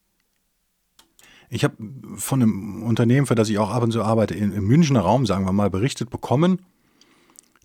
Ich 1.49 1.63
habe 1.63 1.75
von 2.15 2.41
einem 2.41 2.83
Unternehmen, 2.83 3.27
für 3.27 3.35
das 3.35 3.49
ich 3.49 3.57
auch 3.57 3.69
ab 3.69 3.83
und 3.83 3.91
zu 3.91 4.03
arbeite, 4.03 4.33
im 4.33 4.65
Münchner 4.65 5.01
Raum, 5.01 5.25
sagen 5.25 5.45
wir 5.45 5.53
mal, 5.53 5.69
berichtet 5.69 6.09
bekommen, 6.09 6.61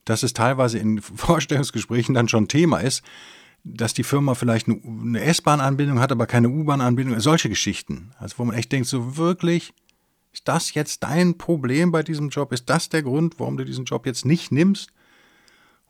dass 0.05 0.23
es 0.23 0.35
teilweise 0.35 0.79
in 0.79 1.01
Vorstellungsgesprächen 1.01 2.15
dann 2.15 2.29
schon 2.29 2.49
Thema 2.49 2.79
ist, 2.79 3.03
dass 3.65 3.95
die 3.95 4.03
Firma 4.03 4.35
vielleicht 4.35 4.67
eine 4.69 5.21
S-Bahn-Anbindung 5.21 6.01
hat, 6.01 6.11
aber 6.11 6.27
keine 6.27 6.49
U-Bahn-Anbindung, 6.49 7.19
solche 7.21 7.49
Geschichten. 7.49 8.11
Also 8.19 8.39
wo 8.39 8.45
man 8.45 8.57
echt 8.57 8.73
denkt, 8.73 8.89
so 8.89 9.17
wirklich, 9.17 9.73
ist 10.33 10.49
das 10.49 10.75
jetzt 10.75 11.03
dein 11.03 11.37
Problem 11.37 11.93
bei 11.93 12.03
diesem 12.03 12.31
Job? 12.31 12.53
Ist 12.53 12.71
das 12.71 12.89
der 12.89 13.03
Grund, 13.03 13.39
warum 13.39 13.57
du 13.57 13.65
diesen 13.65 13.85
Job 13.85 14.07
jetzt 14.07 14.25
nicht 14.25 14.51
nimmst? 14.51 14.91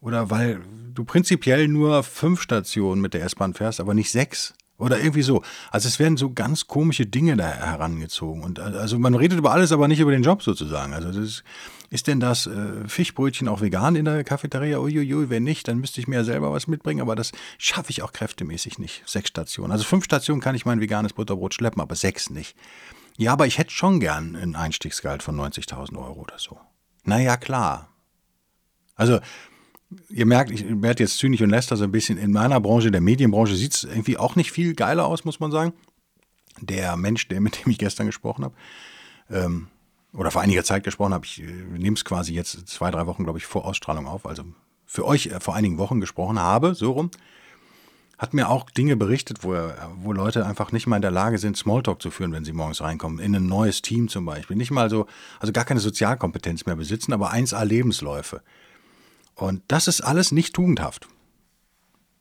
Oder 0.01 0.31
weil 0.31 0.61
du 0.93 1.05
prinzipiell 1.05 1.69
nur 1.69 2.03
fünf 2.03 2.43
Stationen 2.43 3.01
mit 3.01 3.15
der 3.15 3.23
S-Bahn 3.25 3.55
fährst, 3.55 3.79
aber 3.79 3.95
nicht 3.95 4.11
sechs. 4.11 4.53
Oder 4.79 4.99
irgendwie 4.99 5.23
so. 5.23 5.43
Also 5.71 5.87
es 5.87 6.01
werden 6.01 6.17
so 6.17 6.33
ganz 6.33 6.67
komische 6.67 7.07
Dinge 7.07 7.37
da 7.37 7.47
herangezogen. 7.47 8.43
Und 8.43 8.59
also 8.59 8.99
man 8.99 9.15
redet 9.15 9.39
über 9.39 9.53
alles, 9.53 9.71
aber 9.71 9.87
nicht 9.87 10.01
über 10.01 10.11
den 10.11 10.25
Job 10.25 10.43
sozusagen. 10.43 10.93
Also 10.93 11.21
ist, 11.21 11.45
ist 11.91 12.09
denn 12.09 12.19
das 12.19 12.49
äh, 12.49 12.89
Fischbrötchen 12.89 13.47
auch 13.47 13.61
vegan 13.61 13.95
in 13.95 14.07
der 14.07 14.25
Cafeteria? 14.25 14.81
Uiuiui, 14.81 15.31
wenn 15.31 15.45
nicht, 15.45 15.69
dann 15.69 15.79
müsste 15.79 16.01
ich 16.01 16.09
mir 16.09 16.17
ja 16.17 16.25
selber 16.25 16.51
was 16.51 16.67
mitbringen. 16.67 17.01
Aber 17.01 17.15
das 17.15 17.31
schaffe 17.59 17.91
ich 17.91 18.03
auch 18.03 18.13
kräftemäßig 18.13 18.81
nicht. 18.81 19.05
Sechs 19.07 19.29
Stationen. 19.29 19.71
Also 19.71 19.85
fünf 19.85 20.05
Stationen 20.05 20.41
kann 20.41 20.57
ich 20.57 20.67
mein 20.67 20.81
veganes 20.81 21.13
Butterbrot 21.13 21.55
schleppen, 21.55 21.81
aber 21.81 21.95
sechs 21.95 22.29
nicht. 22.29 22.57
Ja, 23.17 23.33
aber 23.33 23.47
ich 23.47 23.59
hätte 23.59 23.71
schon 23.71 24.01
gern 24.01 24.37
ein 24.37 24.57
Einstiegsgehalt 24.57 25.23
von 25.23 25.37
90.000 25.39 25.97
Euro 25.97 26.21
oder 26.21 26.39
so. 26.39 26.59
Naja, 27.05 27.37
klar. 27.37 27.89
Also 28.95 29.21
ihr 30.09 30.27
merkt, 30.27 30.51
ich 30.51 30.65
werde 30.69 31.03
jetzt 31.03 31.19
zynisch 31.19 31.41
und 31.41 31.51
läster 31.51 31.77
so 31.77 31.85
ein 31.85 31.93
bisschen. 31.93 32.19
In 32.19 32.33
meiner 32.33 32.61
Branche, 32.61 32.91
der 32.91 33.01
Medienbranche, 33.01 33.55
sieht 33.57 33.75
es 33.75 33.85
irgendwie 33.85 34.17
auch 34.17 34.37
nicht 34.37 34.53
viel 34.53 34.75
geiler 34.75 35.07
aus, 35.07 35.25
muss 35.25 35.41
man 35.41 35.51
sagen. 35.51 35.73
Der 36.61 36.97
Mensch, 36.97 37.29
der, 37.29 37.41
mit 37.41 37.65
dem 37.65 37.71
ich 37.71 37.79
gestern 37.79 38.07
gesprochen 38.07 38.45
habe, 38.45 38.55
ähm, 39.31 39.69
oder 40.13 40.31
vor 40.31 40.43
einiger 40.43 40.65
Zeit 40.65 40.85
gesprochen 40.85 41.15
habe, 41.15 41.25
ich 41.25 41.43
äh, 41.43 41.47
nehme 41.47 41.97
es 41.97 42.05
quasi 42.05 42.35
jetzt 42.35 42.69
zwei, 42.69 42.91
drei 42.91 43.07
Wochen, 43.07 43.25
glaube 43.25 43.39
ich, 43.39 43.47
vor 43.47 43.65
Ausstrahlung 43.65 44.07
auf, 44.07 44.27
also 44.27 44.45
für 44.85 45.07
euch 45.07 45.27
äh, 45.29 45.41
vor 45.41 45.55
einigen 45.55 45.79
Wochen 45.79 46.01
gesprochen 46.01 46.39
habe, 46.39 46.75
so 46.75 46.93
rum, 46.93 47.11
hat 48.23 48.35
mir 48.35 48.49
auch 48.49 48.71
Dinge 48.71 48.95
berichtet, 48.95 49.43
wo, 49.43 49.53
wo 49.97 50.13
Leute 50.13 50.47
einfach 50.47 50.71
nicht 50.71 50.87
mal 50.87 50.95
in 50.95 51.03
der 51.03 51.11
Lage 51.11 51.39
sind, 51.39 51.57
Smalltalk 51.57 52.01
zu 52.01 52.13
führen, 52.13 52.33
wenn 52.33 52.45
sie 52.45 52.53
morgens 52.53 52.81
reinkommen. 52.81 53.19
In 53.19 53.35
ein 53.35 53.49
neues 53.49 53.83
Team 53.83 54.07
zum 54.07 54.25
Beispiel. 54.25 54.57
Nicht 54.57 54.71
mal 54.71 54.89
so, 54.89 55.09
also 55.41 55.53
gar 55.53 55.65
keine 55.65 55.81
Sozialkompetenz 55.81 56.65
mehr 56.65 56.77
besitzen, 56.77 57.13
aber 57.13 57.33
1A 57.33 57.65
Lebensläufe. 57.65 58.41
Und 59.35 59.65
das 59.67 59.89
ist 59.89 60.03
alles 60.03 60.31
nicht 60.31 60.55
tugendhaft. 60.55 61.09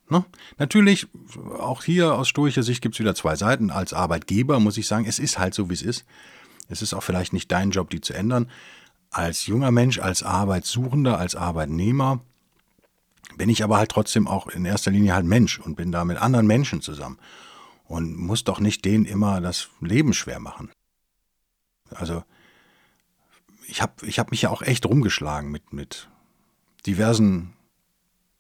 Ne? 0.10 0.25
Natürlich, 0.58 1.05
auch 1.60 1.84
hier 1.84 2.15
aus 2.15 2.27
stoischer 2.27 2.63
Sicht 2.63 2.81
gibt 2.81 2.96
es 2.96 3.00
wieder 3.00 3.13
zwei 3.13 3.36
Seiten. 3.36 3.70
Als 3.70 3.93
Arbeitgeber 3.93 4.60
muss 4.60 4.79
ich 4.79 4.88
sagen, 4.88 5.05
es 5.05 5.20
ist 5.20 5.38
halt 5.38 5.53
so, 5.53 5.70
wie 5.70 5.75
es 5.75 5.84
ist. 5.84 6.05
Es 6.67 6.81
ist 6.81 6.96
auch 6.96 7.03
vielleicht 7.03 7.31
nicht 7.31 7.51
dein 7.51 7.70
Job, 7.70 7.91
die 7.91 8.01
zu 8.01 8.13
ändern. 8.13 8.50
Als 9.12 9.46
junger 9.46 9.70
Mensch, 9.70 10.00
als 10.00 10.24
Arbeitssuchender, 10.24 11.20
als 11.20 11.36
Arbeitnehmer 11.36 12.22
bin 13.41 13.50
ich 13.50 13.63
aber 13.63 13.77
halt 13.77 13.89
trotzdem 13.89 14.27
auch 14.27 14.50
in 14.50 14.65
erster 14.65 14.91
Linie 14.91 15.15
halt 15.15 15.25
Mensch 15.25 15.57
und 15.57 15.74
bin 15.74 15.91
da 15.91 16.05
mit 16.05 16.19
anderen 16.19 16.45
Menschen 16.45 16.79
zusammen 16.79 17.17
und 17.86 18.15
muss 18.15 18.43
doch 18.43 18.60
nicht 18.60 18.86
denen 18.86 19.03
immer 19.03 19.41
das 19.41 19.69
Leben 19.79 20.13
schwer 20.13 20.39
machen. 20.39 20.69
Also 21.89 22.24
ich 23.67 23.81
habe 23.81 24.05
ich 24.05 24.19
hab 24.19 24.29
mich 24.29 24.43
ja 24.43 24.51
auch 24.51 24.62
echt 24.62 24.86
rumgeschlagen 24.86 25.50
mit, 25.50 25.74
mit 25.74 26.07
diversen 26.86 27.53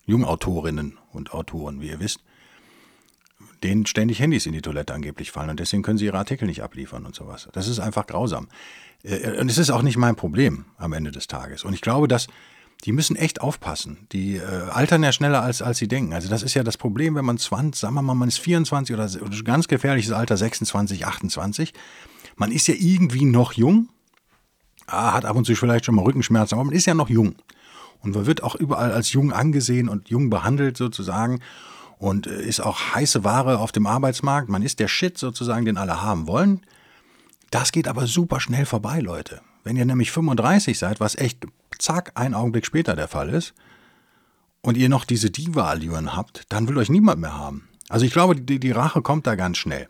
Jungautorinnen 0.05 0.99
und 1.13 1.33
Autoren, 1.33 1.81
wie 1.81 1.89
ihr 1.89 1.99
wisst, 1.99 2.19
denen 3.63 3.87
ständig 3.87 4.19
Handys 4.19 4.45
in 4.45 4.53
die 4.53 4.61
Toilette 4.61 4.93
angeblich 4.93 5.31
fallen 5.31 5.49
und 5.49 5.59
deswegen 5.59 5.81
können 5.81 5.97
sie 5.97 6.05
ihre 6.05 6.19
Artikel 6.19 6.45
nicht 6.45 6.61
abliefern 6.61 7.07
und 7.07 7.15
sowas. 7.15 7.49
Das 7.53 7.67
ist 7.67 7.79
einfach 7.79 8.05
grausam. 8.05 8.49
Äh, 9.01 9.39
und 9.39 9.49
es 9.49 9.57
ist 9.57 9.71
auch 9.71 9.81
nicht 9.81 9.97
mein 9.97 10.15
Problem 10.15 10.65
am 10.77 10.93
Ende 10.93 11.09
des 11.09 11.25
Tages. 11.25 11.63
Und 11.63 11.73
ich 11.73 11.81
glaube, 11.81 12.07
dass 12.07 12.27
die 12.85 12.91
müssen 12.91 13.15
echt 13.15 13.41
aufpassen. 13.41 14.07
Die 14.11 14.37
äh, 14.37 14.69
altern 14.71 15.03
ja 15.03 15.11
schneller, 15.11 15.43
als, 15.43 15.61
als 15.61 15.77
sie 15.77 15.87
denken. 15.87 16.13
Also 16.13 16.29
das 16.29 16.41
ist 16.41 16.53
ja 16.53 16.63
das 16.63 16.77
Problem, 16.77 17.15
wenn 17.15 17.25
man 17.25 17.37
20, 17.37 17.79
sagen 17.79 17.93
wir 17.93 18.01
mal, 18.01 18.15
man 18.15 18.27
ist 18.27 18.39
24 18.39 18.95
oder, 18.95 19.09
oder 19.21 19.43
ganz 19.43 19.67
gefährliches 19.67 20.11
Alter 20.11 20.37
26, 20.37 21.05
28. 21.05 21.73
Man 22.35 22.51
ist 22.51 22.67
ja 22.67 22.73
irgendwie 22.77 23.25
noch 23.25 23.53
jung, 23.53 23.89
ah, 24.87 25.13
hat 25.13 25.25
ab 25.25 25.35
und 25.35 25.45
zu 25.45 25.55
vielleicht 25.55 25.85
schon 25.85 25.95
mal 25.95 26.03
Rückenschmerzen, 26.03 26.55
aber 26.55 26.65
man 26.65 26.75
ist 26.75 26.85
ja 26.85 26.93
noch 26.93 27.09
jung. 27.09 27.35
Und 27.99 28.15
man 28.15 28.25
wird 28.25 28.41
auch 28.41 28.55
überall 28.55 28.91
als 28.91 29.11
jung 29.11 29.31
angesehen 29.31 29.87
und 29.87 30.09
jung 30.09 30.31
behandelt 30.31 30.75
sozusagen 30.75 31.39
und 31.99 32.25
äh, 32.25 32.41
ist 32.41 32.61
auch 32.61 32.95
heiße 32.95 33.23
Ware 33.23 33.59
auf 33.59 33.71
dem 33.71 33.85
Arbeitsmarkt. 33.85 34.49
Man 34.49 34.63
ist 34.63 34.79
der 34.79 34.87
Shit 34.87 35.19
sozusagen, 35.19 35.65
den 35.65 35.77
alle 35.77 36.01
haben 36.01 36.25
wollen. 36.27 36.61
Das 37.51 37.71
geht 37.71 37.87
aber 37.87 38.07
super 38.07 38.39
schnell 38.39 38.65
vorbei, 38.65 39.01
Leute. 39.01 39.41
Wenn 39.63 39.75
ihr 39.75 39.85
nämlich 39.85 40.11
35 40.11 40.79
seid, 40.79 40.99
was 40.99 41.15
echt 41.15 41.45
zack, 41.79 42.11
ein 42.15 42.33
Augenblick 42.33 42.65
später 42.65 42.95
der 42.95 43.07
Fall 43.07 43.29
ist, 43.29 43.53
und 44.61 44.77
ihr 44.77 44.89
noch 44.89 45.05
diese 45.05 45.31
Diva-Allüren 45.31 46.15
habt, 46.15 46.43
dann 46.49 46.67
will 46.67 46.77
euch 46.77 46.89
niemand 46.89 47.19
mehr 47.19 47.37
haben. 47.37 47.67
Also 47.89 48.05
ich 48.05 48.13
glaube, 48.13 48.35
die, 48.35 48.59
die 48.59 48.71
Rache 48.71 49.01
kommt 49.01 49.27
da 49.27 49.35
ganz 49.35 49.57
schnell. 49.57 49.87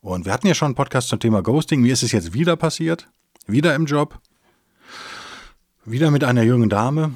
Und 0.00 0.26
wir 0.26 0.32
hatten 0.32 0.46
ja 0.46 0.54
schon 0.54 0.66
einen 0.66 0.74
Podcast 0.74 1.08
zum 1.08 1.18
Thema 1.18 1.42
Ghosting. 1.42 1.80
Mir 1.80 1.92
ist 1.92 2.02
es 2.02 2.12
jetzt 2.12 2.32
wieder 2.32 2.56
passiert. 2.56 3.08
Wieder 3.46 3.74
im 3.74 3.86
Job. 3.86 4.20
Wieder 5.84 6.10
mit 6.10 6.22
einer 6.22 6.42
jungen 6.42 6.68
Dame, 6.68 7.12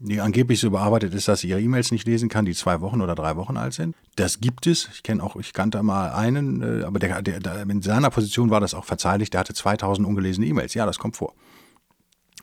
die 0.00 0.20
angeblich 0.20 0.58
so 0.58 0.66
überarbeitet 0.66 1.14
ist, 1.14 1.28
dass 1.28 1.40
sie 1.40 1.48
ihre 1.48 1.60
E-Mails 1.60 1.92
nicht 1.92 2.06
lesen 2.06 2.28
kann, 2.28 2.44
die 2.44 2.54
zwei 2.54 2.80
Wochen 2.80 3.00
oder 3.00 3.14
drei 3.14 3.36
Wochen 3.36 3.56
alt 3.56 3.74
sind. 3.74 3.94
Das 4.16 4.40
gibt 4.40 4.66
es. 4.66 4.88
Ich 4.92 5.04
kenne 5.04 5.22
auch, 5.22 5.36
ich 5.36 5.52
kannte 5.52 5.82
mal 5.84 6.10
einen, 6.10 6.80
äh, 6.80 6.84
aber 6.84 6.98
der, 6.98 7.22
der, 7.22 7.62
in 7.62 7.80
seiner 7.80 8.10
Position 8.10 8.50
war 8.50 8.60
das 8.60 8.74
auch 8.74 8.84
verzeihlich. 8.84 9.30
Der 9.30 9.40
hatte 9.40 9.54
2000 9.54 10.06
ungelesene 10.06 10.46
E-Mails. 10.46 10.74
Ja, 10.74 10.84
das 10.84 10.98
kommt 10.98 11.16
vor. 11.16 11.32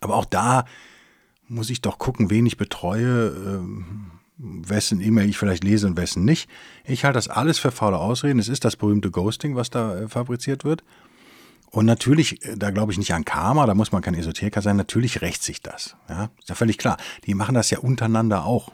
Aber 0.02 0.16
auch 0.16 0.26
da 0.26 0.66
muss 1.48 1.70
ich 1.70 1.82
doch 1.82 1.98
gucken, 1.98 2.30
wen 2.30 2.46
ich 2.46 2.58
betreue, 2.58 3.28
ähm, 3.28 4.12
wessen 4.38 5.00
E-Mail 5.00 5.30
ich 5.30 5.38
vielleicht 5.38 5.64
lese 5.64 5.88
und 5.88 5.98
wessen 5.98 6.26
nicht. 6.26 6.50
Ich 6.84 7.06
halte 7.06 7.18
das 7.18 7.28
alles 7.28 7.60
für 7.60 7.72
faule 7.72 7.98
Ausreden. 7.98 8.40
Es 8.40 8.48
ist 8.50 8.66
das 8.66 8.76
berühmte 8.76 9.12
Ghosting, 9.12 9.56
was 9.56 9.70
da 9.70 10.00
äh, 10.00 10.08
fabriziert 10.08 10.66
wird. 10.66 10.84
Und 11.70 11.86
natürlich, 11.86 12.44
äh, 12.46 12.58
da 12.58 12.72
glaube 12.72 12.92
ich 12.92 12.98
nicht 12.98 13.14
an 13.14 13.26
Karma, 13.26 13.66
da 13.66 13.76
muss 13.76 13.92
man 13.92 14.02
kein 14.02 14.16
Esoteriker 14.16 14.62
sein, 14.62 14.76
natürlich 14.76 15.22
rächt 15.22 15.44
sich 15.44 15.62
das. 15.62 15.96
Ja, 16.10 16.32
ist 16.40 16.50
ja 16.50 16.56
völlig 16.56 16.78
klar. 16.78 16.98
Die 17.26 17.36
machen 17.36 17.54
das 17.54 17.70
ja 17.70 17.80
untereinander 17.80 18.46
auch. 18.46 18.72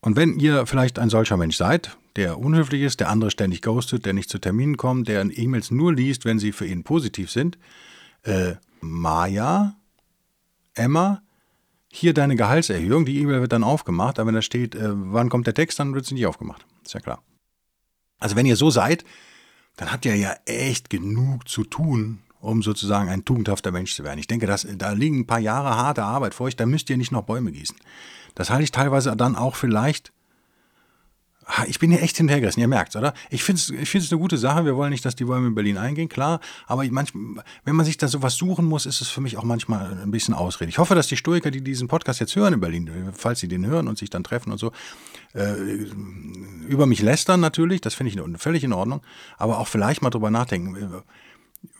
Und 0.00 0.16
wenn 0.16 0.40
ihr 0.40 0.66
vielleicht 0.66 0.98
ein 0.98 1.10
solcher 1.10 1.36
Mensch 1.36 1.56
seid, 1.56 1.96
der 2.16 2.38
unhöflich 2.38 2.82
ist, 2.82 3.00
der 3.00 3.10
andere 3.10 3.30
ständig 3.30 3.62
ghostet, 3.62 4.06
der 4.06 4.14
nicht 4.14 4.30
zu 4.30 4.38
Terminen 4.38 4.76
kommt, 4.76 5.08
der 5.08 5.22
E-Mails 5.22 5.70
nur 5.70 5.94
liest, 5.94 6.24
wenn 6.24 6.38
sie 6.38 6.52
für 6.52 6.66
ihn 6.66 6.82
positiv 6.82 7.30
sind, 7.30 7.58
äh, 8.22 8.54
Maja, 8.80 9.76
Emma, 10.74 11.22
hier 11.92 12.14
deine 12.14 12.36
Gehaltserhöhung, 12.36 13.04
die 13.04 13.20
E-Mail 13.20 13.40
wird 13.40 13.52
dann 13.52 13.64
aufgemacht, 13.64 14.18
aber 14.18 14.28
wenn 14.28 14.34
da 14.34 14.42
steht, 14.42 14.74
äh, 14.74 14.90
wann 14.92 15.28
kommt 15.28 15.46
der 15.46 15.54
Text, 15.54 15.78
dann 15.78 15.94
wird 15.94 16.06
sie 16.06 16.14
nicht 16.14 16.26
aufgemacht. 16.26 16.64
Ist 16.84 16.94
ja 16.94 17.00
klar. 17.00 17.22
Also 18.18 18.36
wenn 18.36 18.46
ihr 18.46 18.56
so 18.56 18.70
seid, 18.70 19.04
dann 19.76 19.90
habt 19.92 20.04
ihr 20.04 20.14
ja 20.16 20.34
echt 20.46 20.90
genug 20.90 21.48
zu 21.48 21.64
tun, 21.64 22.20
um 22.40 22.62
sozusagen 22.62 23.08
ein 23.08 23.24
tugendhafter 23.24 23.72
Mensch 23.72 23.94
zu 23.94 24.04
werden. 24.04 24.18
Ich 24.18 24.26
denke, 24.26 24.46
dass, 24.46 24.66
da 24.76 24.92
liegen 24.92 25.20
ein 25.20 25.26
paar 25.26 25.40
Jahre 25.40 25.76
harte 25.76 26.04
Arbeit 26.04 26.34
vor 26.34 26.46
euch, 26.46 26.56
da 26.56 26.66
müsst 26.66 26.90
ihr 26.90 26.96
nicht 26.96 27.12
noch 27.12 27.22
Bäume 27.22 27.50
gießen. 27.52 27.76
Das 28.34 28.50
halte 28.50 28.64
ich 28.64 28.70
teilweise 28.70 29.16
dann 29.16 29.36
auch 29.36 29.56
vielleicht 29.56 30.12
ich 31.66 31.78
bin 31.78 31.90
hier 31.90 32.02
echt 32.02 32.16
hinterhergerissen, 32.16 32.60
ihr 32.60 32.68
merkt 32.68 32.94
oder? 32.96 33.14
Ich 33.30 33.42
finde 33.42 33.60
es 33.60 33.70
ich 33.70 34.12
eine 34.12 34.20
gute 34.20 34.38
Sache. 34.38 34.64
Wir 34.64 34.76
wollen 34.76 34.90
nicht, 34.90 35.04
dass 35.04 35.16
die 35.16 35.24
Bäume 35.24 35.48
in 35.48 35.54
Berlin 35.54 35.78
eingehen, 35.78 36.08
klar. 36.08 36.40
Aber 36.66 36.84
manchmal, 36.90 37.44
wenn 37.64 37.76
man 37.76 37.86
sich 37.86 37.96
da 37.96 38.08
sowas 38.08 38.34
suchen 38.34 38.66
muss, 38.66 38.86
ist 38.86 39.00
es 39.00 39.08
für 39.08 39.20
mich 39.20 39.36
auch 39.36 39.42
manchmal 39.42 39.98
ein 40.02 40.10
bisschen 40.10 40.34
Ausrede. 40.34 40.68
Ich 40.68 40.78
hoffe, 40.78 40.94
dass 40.94 41.08
die 41.08 41.16
Stoiker, 41.16 41.50
die 41.50 41.62
diesen 41.62 41.88
Podcast 41.88 42.20
jetzt 42.20 42.36
hören 42.36 42.54
in 42.54 42.60
Berlin, 42.60 42.90
falls 43.12 43.40
sie 43.40 43.48
den 43.48 43.66
hören 43.66 43.88
und 43.88 43.98
sich 43.98 44.10
dann 44.10 44.22
treffen 44.22 44.52
und 44.52 44.58
so, 44.58 44.72
äh, 45.34 45.54
über 46.68 46.86
mich 46.86 47.02
lästern 47.02 47.40
natürlich, 47.40 47.80
das 47.80 47.94
finde 47.94 48.12
ich 48.12 48.40
völlig 48.40 48.62
in 48.64 48.72
Ordnung. 48.72 49.02
Aber 49.36 49.58
auch 49.58 49.68
vielleicht 49.68 50.02
mal 50.02 50.10
drüber 50.10 50.30
nachdenken. 50.30 51.02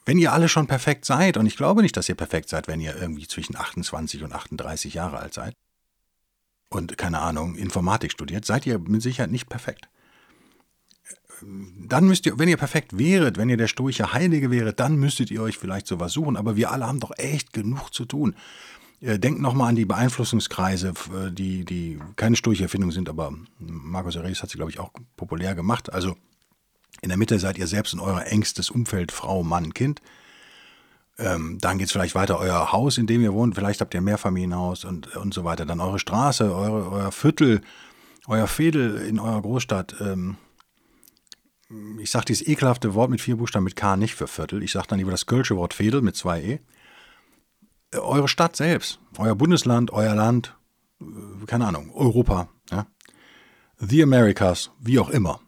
Wenn 0.05 0.19
ihr 0.19 0.33
alle 0.33 0.49
schon 0.49 0.67
perfekt 0.67 1.05
seid, 1.05 1.37
und 1.37 1.47
ich 1.47 1.57
glaube 1.57 1.83
nicht, 1.83 1.97
dass 1.97 2.09
ihr 2.09 2.15
perfekt 2.15 2.49
seid, 2.49 2.67
wenn 2.67 2.81
ihr 2.81 2.97
irgendwie 2.97 3.27
zwischen 3.27 3.57
28 3.57 4.25
und 4.25 4.33
38 4.33 4.95
Jahre 4.95 5.19
alt 5.19 5.35
seid, 5.35 5.55
und 6.71 6.97
keine 6.97 7.21
Ahnung, 7.21 7.57
Informatik 7.57 8.13
studiert, 8.13 8.45
seid 8.45 8.65
ihr 8.65 8.79
mit 8.79 9.03
Sicherheit 9.03 9.31
nicht 9.31 9.49
perfekt. 9.49 9.89
Dann 11.43 12.07
müsst 12.07 12.27
ihr, 12.27 12.39
wenn 12.39 12.49
ihr 12.49 12.57
perfekt 12.57 12.99
wäret, 12.99 13.39
wenn 13.39 13.49
ihr 13.49 13.57
der 13.57 13.67
stoische 13.67 14.13
Heilige 14.13 14.51
wäret, 14.51 14.79
dann 14.79 14.97
müsstet 14.97 15.31
ihr 15.31 15.43
euch 15.43 15.59
vielleicht 15.59 15.87
sowas 15.87 16.13
suchen. 16.13 16.37
Aber 16.37 16.57
wir 16.57 16.71
alle 16.71 16.87
haben 16.87 17.01
doch 17.01 17.13
echt 17.17 17.53
genug 17.53 17.93
zu 17.93 18.05
tun. 18.05 18.37
Äh, 19.01 19.19
denkt 19.19 19.41
nochmal 19.41 19.71
an 19.71 19.77
die 19.77 19.87
Beeinflussungskreise, 19.87 20.93
die, 21.31 21.65
die 21.65 21.99
keine 22.17 22.37
stoische 22.37 22.65
Erfindung 22.65 22.93
sind, 22.93 23.09
aber 23.09 23.33
Markus 23.59 24.17
Aurelius 24.17 24.43
hat 24.43 24.51
sie, 24.51 24.59
glaube 24.59 24.71
ich, 24.71 24.79
auch 24.79 24.91
populär 25.17 25.55
gemacht. 25.55 25.93
Also 25.93 26.17
in 27.01 27.09
der 27.09 27.19
Mitte 27.19 27.39
seid 27.39 27.57
ihr 27.57 27.67
selbst 27.67 27.95
in 27.95 28.01
euer 28.01 28.23
engstes 28.27 28.71
Umfeld, 28.71 29.11
Frau, 29.11 29.43
Mann, 29.43 29.73
Kind. 29.73 30.03
Ähm, 31.21 31.59
dann 31.61 31.77
geht 31.77 31.87
es 31.87 31.93
vielleicht 31.93 32.15
weiter, 32.15 32.39
euer 32.39 32.73
Haus, 32.73 32.97
in 32.97 33.07
dem 33.07 33.21
ihr 33.21 33.35
wohnt, 33.35 33.55
vielleicht 33.55 33.83
habt 33.83 33.93
ihr 33.93 34.01
ein 34.01 34.05
Mehrfamilienhaus 34.05 34.87
und, 34.87 35.15
und 35.17 35.35
so 35.35 35.45
weiter. 35.45 35.67
Dann 35.67 35.81
eure 35.81 35.99
Straße, 35.99 36.45
eure, 36.45 36.91
euer 36.91 37.13
Viertel, 37.13 37.61
euer 38.27 38.47
Fädel 38.47 38.97
in 38.97 39.19
eurer 39.19 39.43
Großstadt. 39.43 39.97
Ähm, 40.01 40.37
ich 42.01 42.11
sage 42.11 42.25
dieses 42.27 42.47
ekelhafte 42.47 42.95
Wort 42.95 43.11
mit 43.11 43.21
vier 43.21 43.37
Buchstaben 43.37 43.65
mit 43.65 43.77
K 43.77 43.97
nicht 43.97 44.15
für 44.15 44.27
Viertel. 44.27 44.63
Ich 44.63 44.73
sage 44.73 44.87
dann 44.89 44.99
lieber 44.99 45.11
das 45.11 45.27
kölsche 45.27 45.57
Wort 45.57 45.75
Fädel 45.75 46.01
mit 46.01 46.17
zwei 46.17 46.41
E. 46.41 46.61
Äh, 47.91 47.99
eure 47.99 48.29
Stadt 48.29 48.57
selbst, 48.57 48.99
euer 49.19 49.35
Bundesland, 49.35 49.93
euer 49.93 50.15
Land, 50.15 50.57
äh, 51.01 51.05
keine 51.47 51.67
Ahnung, 51.67 51.93
Europa, 51.95 52.49
ja? 52.71 52.87
The 53.77 54.03
Americas, 54.03 54.71
wie 54.79 54.99
auch 54.99 55.11
immer. 55.11 55.41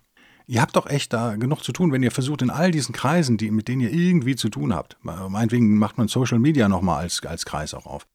Ihr 0.46 0.61
habt 0.61 0.76
doch 0.76 0.87
echt 0.87 1.12
da 1.12 1.37
genug 1.37 1.62
zu 1.62 1.72
tun, 1.72 1.92
wenn 1.92 2.02
ihr 2.02 2.11
versucht, 2.11 2.42
in 2.42 2.50
all 2.50 2.70
diesen 2.70 2.94
Kreisen, 2.94 3.37
die, 3.37 3.50
mit 3.50 3.68
denen 3.68 3.80
ihr 3.80 3.92
irgendwie 3.92 4.37
zu 4.37 4.49
tun 4.49 4.75
habt, 4.75 4.96
meinetwegen 5.02 5.78
macht 5.78 5.99
man 5.99 6.08
Social 6.08 6.38
Media 6.38 6.68
nochmal 6.68 7.02
als, 7.02 7.22
als 7.25 7.44
Kreis 7.44 7.75
auch 7.75 7.87
auf. 7.87 8.06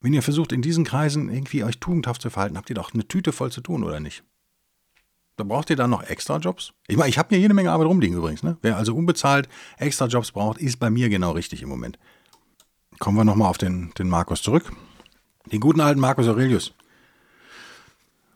Wenn 0.00 0.12
ihr 0.12 0.22
versucht, 0.22 0.52
in 0.52 0.60
diesen 0.60 0.84
Kreisen 0.84 1.30
irgendwie 1.30 1.64
euch 1.64 1.78
tugendhaft 1.78 2.20
zu 2.20 2.28
verhalten, 2.28 2.58
habt 2.58 2.68
ihr 2.68 2.76
doch 2.76 2.92
eine 2.92 3.08
Tüte 3.08 3.32
voll 3.32 3.50
zu 3.50 3.62
tun, 3.62 3.82
oder 3.84 4.00
nicht? 4.00 4.22
Da 5.36 5.44
braucht 5.44 5.70
ihr 5.70 5.76
dann 5.76 5.90
noch 5.90 6.02
extra 6.02 6.36
Jobs? 6.36 6.72
Ich 6.86 6.96
meine, 6.96 7.08
ich 7.08 7.18
habe 7.18 7.34
mir 7.34 7.40
jede 7.40 7.54
Menge 7.54 7.72
Arbeit 7.72 7.88
rumliegen 7.88 8.16
übrigens. 8.16 8.42
Ne? 8.42 8.56
Wer 8.62 8.76
also 8.76 8.94
unbezahlt 8.94 9.48
extra 9.78 10.06
Jobs 10.06 10.30
braucht, 10.30 10.58
ist 10.58 10.78
bei 10.78 10.90
mir 10.90 11.08
genau 11.08 11.32
richtig 11.32 11.62
im 11.62 11.68
Moment. 11.68 11.98
Kommen 12.98 13.16
wir 13.16 13.24
nochmal 13.24 13.48
auf 13.48 13.58
den, 13.58 13.92
den 13.98 14.08
Markus 14.08 14.42
zurück. 14.42 14.70
Den 15.50 15.60
guten 15.60 15.80
alten 15.80 16.00
Markus 16.00 16.28
Aurelius. 16.28 16.74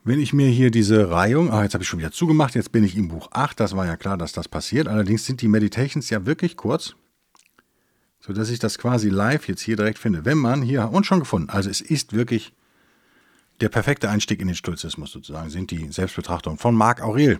Wenn 0.03 0.19
ich 0.19 0.33
mir 0.33 0.47
hier 0.47 0.71
diese 0.71 1.11
Reihung, 1.11 1.51
ah, 1.51 1.63
jetzt 1.63 1.73
habe 1.73 1.83
ich 1.83 1.89
schon 1.89 1.99
wieder 1.99 2.11
zugemacht, 2.11 2.55
jetzt 2.55 2.71
bin 2.71 2.83
ich 2.83 2.95
im 2.95 3.09
Buch 3.09 3.29
8, 3.31 3.59
das 3.59 3.75
war 3.75 3.85
ja 3.85 3.97
klar, 3.97 4.17
dass 4.17 4.31
das 4.31 4.47
passiert. 4.47 4.87
Allerdings 4.87 5.25
sind 5.25 5.41
die 5.41 5.47
Meditations 5.47 6.09
ja 6.09 6.25
wirklich 6.25 6.55
kurz 6.55 6.95
sodass 8.19 8.49
ich 8.49 8.59
das 8.59 8.77
quasi 8.77 9.09
live 9.09 9.47
jetzt 9.47 9.61
hier 9.61 9.75
direkt 9.75 9.97
finde. 9.97 10.25
Wenn 10.25 10.37
man 10.37 10.61
hier, 10.61 10.91
und 10.91 11.05
schon 11.05 11.19
gefunden, 11.19 11.49
also 11.49 11.69
es 11.69 11.81
ist 11.81 12.13
wirklich 12.13 12.53
der 13.61 13.69
perfekte 13.69 14.09
Einstieg 14.09 14.41
in 14.41 14.47
den 14.47 14.55
Stoizismus 14.55 15.11
sozusagen, 15.11 15.49
sind 15.49 15.71
die 15.71 15.91
Selbstbetrachtungen 15.91 16.57
von 16.57 16.75
Marc 16.75 17.01
Aurel. 17.01 17.39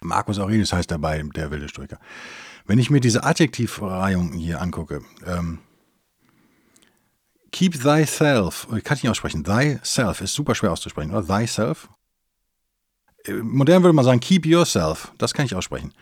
Marcus 0.00 0.38
Aurelius 0.38 0.72
heißt 0.72 0.90
dabei 0.90 1.22
der 1.34 1.50
wilde 1.50 1.68
Stoiker. 1.68 1.98
Wenn 2.66 2.78
ich 2.78 2.90
mir 2.90 3.00
diese 3.00 3.24
Adjektivreihung 3.24 4.32
hier 4.32 4.60
angucke, 4.60 5.02
ähm, 5.26 5.60
keep 7.54 7.80
thyself, 7.80 8.66
ich 8.76 8.82
kann 8.82 8.96
ich 8.96 9.04
nicht 9.04 9.10
aussprechen, 9.10 9.44
thyself 9.44 10.20
ist 10.20 10.34
super 10.34 10.56
schwer 10.56 10.72
auszusprechen, 10.72 11.14
oder? 11.14 11.24
Thyself. 11.24 11.88
Äh, 13.26 13.34
modern 13.34 13.84
würde 13.84 13.92
man 13.92 14.04
sagen, 14.04 14.18
keep 14.18 14.44
yourself, 14.44 15.12
das 15.18 15.32
kann 15.32 15.46
ich 15.46 15.54
aussprechen. 15.54 15.92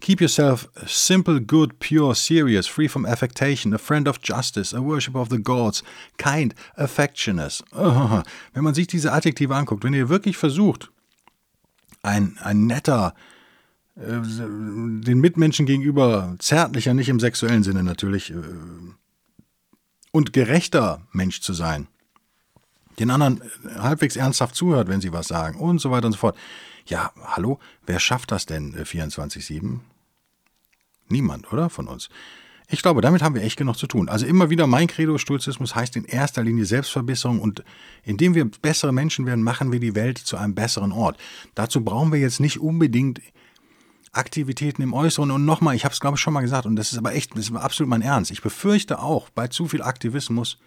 Keep 0.00 0.22
yourself 0.22 0.70
simple, 0.86 1.42
good, 1.42 1.78
pure, 1.78 2.14
serious, 2.14 2.66
free 2.66 2.88
from 2.88 3.04
affectation, 3.04 3.74
a 3.74 3.78
friend 3.78 4.08
of 4.08 4.20
justice, 4.22 4.74
a 4.74 4.80
worshipper 4.82 5.20
of 5.20 5.28
the 5.30 5.40
gods, 5.40 5.84
kind, 6.16 6.54
affectionate. 6.76 7.62
Wenn 8.54 8.64
man 8.64 8.74
sich 8.74 8.86
diese 8.86 9.12
Adjektive 9.12 9.54
anguckt, 9.54 9.84
wenn 9.84 9.92
ihr 9.92 10.08
wirklich 10.08 10.38
versucht, 10.38 10.90
ein, 12.02 12.38
ein 12.42 12.66
netter, 12.66 13.14
äh, 13.96 14.00
den 14.02 15.20
Mitmenschen 15.20 15.66
gegenüber 15.66 16.36
zärtlicher, 16.38 16.94
nicht 16.94 17.10
im 17.10 17.20
sexuellen 17.20 17.62
Sinne 17.62 17.82
natürlich, 17.82 18.30
äh, 18.30 18.36
und 20.12 20.32
gerechter 20.32 21.02
Mensch 21.10 21.40
zu 21.40 21.52
sein, 21.52 21.88
den 22.98 23.10
anderen 23.10 23.42
halbwegs 23.78 24.16
ernsthaft 24.16 24.54
zuhört, 24.54 24.86
wenn 24.88 25.00
sie 25.00 25.12
was 25.12 25.26
sagen 25.26 25.58
und 25.58 25.80
so 25.80 25.90
weiter 25.90 26.06
und 26.06 26.12
so 26.12 26.18
fort. 26.18 26.36
Ja, 26.86 27.12
hallo, 27.24 27.58
wer 27.86 27.98
schafft 27.98 28.30
das 28.30 28.46
denn 28.46 28.74
24-7? 28.74 29.74
Äh, 29.74 29.78
Niemand, 31.08 31.52
oder? 31.52 31.68
Von 31.68 31.88
uns. 31.88 32.08
Ich 32.68 32.80
glaube, 32.80 33.02
damit 33.02 33.22
haben 33.22 33.34
wir 33.34 33.42
echt 33.42 33.58
genug 33.58 33.76
zu 33.76 33.86
tun. 33.86 34.08
Also 34.08 34.24
immer 34.24 34.48
wieder, 34.48 34.66
mein 34.66 34.86
Credo, 34.86 35.18
Stoizismus 35.18 35.74
heißt 35.74 35.94
in 35.96 36.04
erster 36.04 36.42
Linie 36.42 36.64
Selbstverbesserung 36.64 37.38
und 37.38 37.62
indem 38.02 38.34
wir 38.34 38.46
bessere 38.46 38.92
Menschen 38.92 39.26
werden, 39.26 39.44
machen 39.44 39.72
wir 39.72 39.80
die 39.80 39.94
Welt 39.94 40.16
zu 40.16 40.38
einem 40.38 40.54
besseren 40.54 40.90
Ort. 40.92 41.18
Dazu 41.54 41.84
brauchen 41.84 42.12
wir 42.12 42.18
jetzt 42.18 42.40
nicht 42.40 42.60
unbedingt 42.60 43.20
Aktivitäten 44.12 44.82
im 44.82 44.94
Äußeren. 44.94 45.30
Und 45.30 45.44
nochmal, 45.44 45.74
ich 45.74 45.84
habe 45.84 45.92
es 45.92 46.00
glaube 46.00 46.16
ich 46.16 46.20
schon 46.20 46.34
mal 46.34 46.42
gesagt 46.42 46.66
und 46.66 46.76
das 46.76 46.92
ist 46.92 46.98
aber 46.98 47.14
echt, 47.14 47.36
das 47.36 47.48
ist 47.48 47.56
absolut 47.56 47.90
mein 47.90 48.02
Ernst. 48.02 48.30
Ich 48.30 48.42
befürchte 48.42 49.00
auch, 49.00 49.30
bei 49.30 49.48
zu 49.48 49.66
viel 49.66 49.82
Aktivismus 49.82 50.58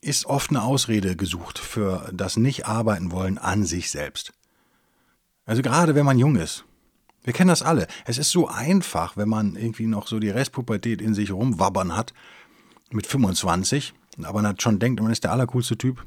ist 0.00 0.26
oft 0.26 0.50
eine 0.50 0.62
Ausrede 0.62 1.16
gesucht 1.16 1.58
für 1.58 2.10
das 2.12 2.36
Nicht-Arbeiten 2.36 3.12
wollen 3.12 3.38
an 3.38 3.64
sich 3.64 3.90
selbst. 3.90 4.32
Also 5.46 5.62
gerade 5.62 5.94
wenn 5.94 6.04
man 6.04 6.18
jung 6.18 6.36
ist, 6.36 6.64
wir 7.24 7.32
kennen 7.32 7.48
das 7.48 7.62
alle. 7.62 7.86
Es 8.06 8.18
ist 8.18 8.30
so 8.30 8.48
einfach, 8.48 9.16
wenn 9.16 9.28
man 9.28 9.54
irgendwie 9.54 9.86
noch 9.86 10.06
so 10.06 10.18
die 10.18 10.30
Restpubertät 10.30 11.00
in 11.02 11.14
sich 11.14 11.30
rumwabbern 11.30 11.94
hat, 11.94 12.14
mit 12.90 13.06
25, 13.06 13.92
aber 14.22 14.40
man 14.42 14.58
schon 14.58 14.78
denkt, 14.78 15.00
man 15.00 15.12
ist 15.12 15.24
der 15.24 15.32
allercoolste 15.32 15.76
Typ. 15.76 16.06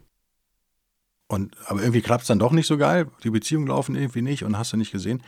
Und, 1.32 1.56
aber 1.66 1.80
irgendwie 1.80 2.02
klappt 2.02 2.24
es 2.24 2.28
dann 2.28 2.40
doch 2.40 2.52
nicht 2.52 2.68
so 2.68 2.78
geil. 2.78 3.08
Die 3.24 3.30
Beziehungen 3.30 3.68
laufen 3.68 3.96
irgendwie 3.96 4.22
nicht 4.22 4.44
und 4.44 4.58
hast 4.58 4.74
du 4.74 4.78
nicht 4.78 4.92
gesehen. 4.92 5.24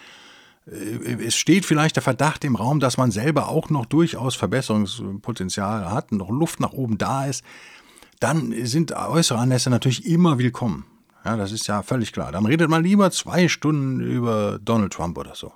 Äh, 0.68 1.24
es 1.26 1.36
steht 1.36 1.66
vielleicht 1.66 1.96
der 1.96 2.04
Verdacht 2.04 2.44
im 2.44 2.58
Raum, 2.58 2.82
dass 2.82 2.98
man 2.98 3.10
selber 3.10 3.48
auch 3.48 3.70
noch 3.70 3.86
durchaus 3.86 4.36
Verbesserungspotenzial 4.36 5.89
hat, 5.89 6.12
noch 6.12 6.30
Luft 6.30 6.60
nach 6.60 6.74
oben 6.74 6.98
da 6.98 7.26
ist. 7.26 7.44
Dann 8.20 8.54
sind 8.66 8.92
äußere 8.92 9.39
Anlässe 9.39 9.70
natürlich 9.70 10.06
immer 10.06 10.39
willkommen. 10.39 10.86
Ja, 11.24 11.38
das 11.38 11.54
ist 11.54 11.68
ja 11.68 11.84
völlig 11.84 12.12
klar. 12.12 12.34
Dann 12.34 12.46
redet 12.46 12.70
man 12.70 12.84
lieber 12.84 13.10
zwei 13.12 13.48
Stunden 13.48 14.02
über 14.02 14.60
Donald 14.62 14.92
Trump 14.92 15.18
oder 15.18 15.36
so. 15.36 15.54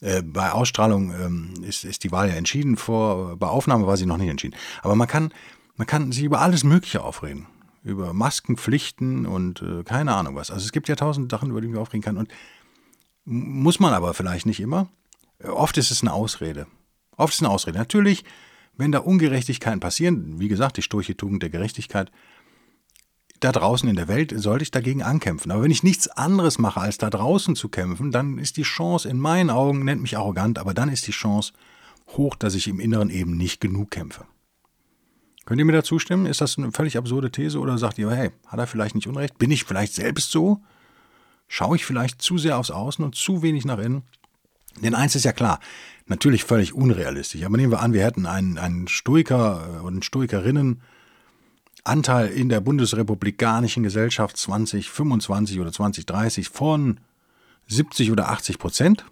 Äh, 0.00 0.22
bei 0.22 0.50
Ausstrahlung 0.50 1.14
ähm, 1.14 1.54
ist, 1.62 1.84
ist 1.84 2.02
die 2.02 2.10
Wahl 2.10 2.28
ja 2.28 2.34
entschieden, 2.34 2.76
vor, 2.76 3.36
bei 3.36 3.46
Aufnahme 3.46 3.86
war 3.86 3.96
sie 3.96 4.06
noch 4.06 4.16
nicht 4.16 4.28
entschieden. 4.28 4.56
Aber 4.82 4.96
man 4.96 5.06
kann, 5.06 5.32
man 5.76 5.86
kann 5.86 6.10
sich 6.10 6.24
über 6.24 6.40
alles 6.40 6.64
Mögliche 6.64 7.04
aufreden. 7.04 7.46
Über 7.82 8.12
Maskenpflichten 8.12 9.26
und 9.26 9.62
äh, 9.62 9.82
keine 9.82 10.14
Ahnung 10.14 10.36
was. 10.36 10.50
Also 10.50 10.64
es 10.64 10.72
gibt 10.72 10.88
ja 10.88 10.96
tausend 10.96 11.30
Sachen, 11.30 11.50
über 11.50 11.60
die 11.60 11.68
man 11.68 11.78
aufreden 11.78 12.02
kann. 12.02 12.16
Und 12.16 12.30
muss 13.24 13.80
man 13.80 13.92
aber 13.92 14.14
vielleicht 14.14 14.46
nicht 14.46 14.60
immer. 14.60 14.88
Oft 15.42 15.76
ist 15.78 15.90
es 15.90 16.02
eine 16.02 16.12
Ausrede. 16.12 16.66
Oft 17.16 17.34
ist 17.34 17.40
es 17.40 17.46
eine 17.46 17.52
Ausrede. 17.52 17.78
Natürlich, 17.78 18.24
wenn 18.76 18.92
da 18.92 19.00
Ungerechtigkeiten 19.00 19.80
passieren, 19.80 20.38
wie 20.38 20.48
gesagt, 20.48 20.76
die 20.76 20.82
sturche 20.82 21.16
Tugend 21.16 21.42
der 21.42 21.50
Gerechtigkeit, 21.50 22.10
da 23.40 23.50
draußen 23.50 23.88
in 23.88 23.96
der 23.96 24.08
Welt 24.08 24.32
sollte 24.36 24.62
ich 24.62 24.70
dagegen 24.70 25.02
ankämpfen. 25.02 25.50
Aber 25.50 25.62
wenn 25.62 25.70
ich 25.70 25.82
nichts 25.82 26.08
anderes 26.08 26.58
mache, 26.58 26.80
als 26.80 26.98
da 26.98 27.10
draußen 27.10 27.56
zu 27.56 27.68
kämpfen, 27.68 28.12
dann 28.12 28.38
ist 28.38 28.56
die 28.56 28.62
Chance, 28.62 29.08
in 29.08 29.18
meinen 29.18 29.50
Augen, 29.50 29.84
nennt 29.84 30.00
mich 30.00 30.16
arrogant, 30.16 30.58
aber 30.58 30.74
dann 30.74 30.88
ist 30.88 31.06
die 31.06 31.12
Chance 31.12 31.52
hoch, 32.08 32.36
dass 32.36 32.54
ich 32.54 32.68
im 32.68 32.78
Inneren 32.78 33.10
eben 33.10 33.36
nicht 33.36 33.60
genug 33.60 33.90
kämpfe. 33.90 34.26
Könnt 35.44 35.58
ihr 35.58 35.64
mir 35.64 35.72
da 35.72 35.82
zustimmen? 35.82 36.26
Ist 36.26 36.40
das 36.40 36.56
eine 36.56 36.70
völlig 36.72 36.96
absurde 36.96 37.30
These 37.30 37.58
oder 37.58 37.78
sagt 37.78 37.98
ihr, 37.98 38.10
hey, 38.10 38.30
hat 38.46 38.58
er 38.58 38.66
vielleicht 38.66 38.94
nicht 38.94 39.08
Unrecht? 39.08 39.38
Bin 39.38 39.50
ich 39.50 39.64
vielleicht 39.64 39.94
selbst 39.94 40.30
so? 40.30 40.60
Schaue 41.48 41.76
ich 41.76 41.84
vielleicht 41.84 42.22
zu 42.22 42.38
sehr 42.38 42.58
aufs 42.58 42.70
Außen 42.70 43.04
und 43.04 43.14
zu 43.14 43.42
wenig 43.42 43.64
nach 43.64 43.78
innen? 43.78 44.02
Denn 44.80 44.94
eins 44.94 45.14
ist 45.14 45.24
ja 45.24 45.32
klar, 45.32 45.60
natürlich 46.06 46.44
völlig 46.44 46.72
unrealistisch. 46.72 47.42
Aber 47.44 47.56
nehmen 47.56 47.72
wir 47.72 47.80
an, 47.80 47.92
wir 47.92 48.04
hätten 48.04 48.26
einen, 48.26 48.56
einen 48.56 48.88
Stoiker 48.88 49.82
und 49.84 50.04
Stoikerinnen 50.04 50.80
Anteil 51.84 52.28
in 52.28 52.48
der 52.48 52.60
bundesrepublikanischen 52.60 53.82
Gesellschaft 53.82 54.36
2025 54.36 55.58
oder 55.60 55.72
2030 55.72 56.48
von 56.48 57.00
70 57.66 58.12
oder 58.12 58.30
80 58.30 58.58
Prozent, 58.58 59.04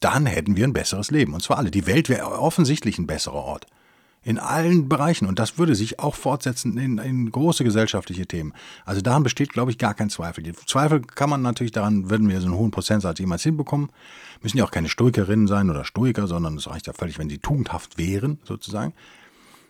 dann 0.00 0.26
hätten 0.26 0.56
wir 0.56 0.64
ein 0.64 0.72
besseres 0.72 1.12
Leben. 1.12 1.32
Und 1.32 1.42
zwar 1.42 1.58
alle. 1.58 1.70
Die 1.70 1.86
Welt 1.86 2.08
wäre 2.08 2.40
offensichtlich 2.40 2.98
ein 2.98 3.06
besserer 3.06 3.34
Ort. 3.34 3.66
In 4.24 4.38
allen 4.38 4.88
Bereichen. 4.88 5.26
Und 5.26 5.38
das 5.38 5.58
würde 5.58 5.74
sich 5.74 5.98
auch 5.98 6.14
fortsetzen 6.14 6.78
in, 6.78 6.98
in 6.98 7.30
große 7.30 7.64
gesellschaftliche 7.64 8.26
Themen. 8.26 8.52
Also 8.84 9.00
daran 9.00 9.24
besteht, 9.24 9.52
glaube 9.52 9.72
ich, 9.72 9.78
gar 9.78 9.94
kein 9.94 10.10
Zweifel. 10.10 10.44
Die 10.44 10.52
Zweifel 10.52 11.00
kann 11.00 11.28
man 11.28 11.42
natürlich 11.42 11.72
daran, 11.72 12.08
würden 12.08 12.28
wir 12.28 12.40
so 12.40 12.46
einen 12.46 12.56
hohen 12.56 12.70
Prozentsatz 12.70 13.18
jemals 13.18 13.42
hinbekommen. 13.42 13.90
Müssen 14.40 14.58
ja 14.58 14.64
auch 14.64 14.70
keine 14.70 14.88
Stoikerinnen 14.88 15.48
sein 15.48 15.70
oder 15.70 15.84
Stoiker, 15.84 16.28
sondern 16.28 16.56
es 16.56 16.70
reicht 16.70 16.86
ja 16.86 16.92
völlig, 16.92 17.18
wenn 17.18 17.28
sie 17.28 17.38
tugendhaft 17.38 17.98
wären, 17.98 18.38
sozusagen. 18.44 18.94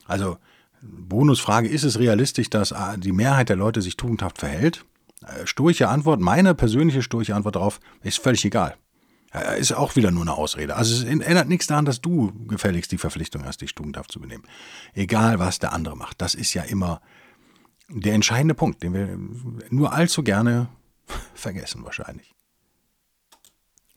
Also 0.07 0.37
Bonusfrage, 0.83 1.69
ist 1.69 1.85
es 1.85 1.99
realistisch, 1.99 2.51
dass 2.51 2.73
äh, 2.73 2.99
die 2.99 3.12
Mehrheit 3.12 3.49
der 3.49 3.57
Leute 3.57 3.81
sich 3.83 3.97
tugendhaft 3.97 4.38
verhält? 4.38 4.85
Äh, 5.27 5.47
sturche 5.47 5.88
Antwort, 5.88 6.21
meine 6.21 6.55
persönliche 6.55 7.03
sturche 7.03 7.35
Antwort 7.35 7.57
darauf, 7.57 7.81
ist 8.03 8.19
völlig 8.19 8.45
egal. 8.45 8.77
Ist 9.59 9.73
auch 9.73 9.97
wieder 9.97 10.11
nur 10.11 10.23
eine 10.23 10.35
Ausrede. 10.35 10.77
Also 10.77 10.95
es 10.95 11.05
ändert 11.05 11.49
nichts 11.49 11.66
daran, 11.66 11.87
dass 11.87 12.03
du 12.03 12.33
gefälligst 12.49 12.92
die 12.92 12.99
Verpflichtung 12.99 13.47
hast, 13.47 13.62
dich 13.62 13.75
tugendhaft 13.75 14.12
zu 14.12 14.21
benehmen. 14.21 14.45
Egal, 14.92 15.38
was 15.38 15.59
der 15.59 15.73
andere 15.73 15.97
macht. 15.97 16.21
Das 16.21 16.35
ist 16.35 16.53
ja 16.53 16.62
immer 16.62 17.01
der 17.88 18.12
entscheidende 18.12 18.55
Punkt, 18.55 18.83
den 18.83 18.92
wir 18.92 19.18
nur 19.71 19.92
allzu 19.92 20.23
gerne 20.23 20.68
vergessen 21.35 21.83
wahrscheinlich. 21.85 22.35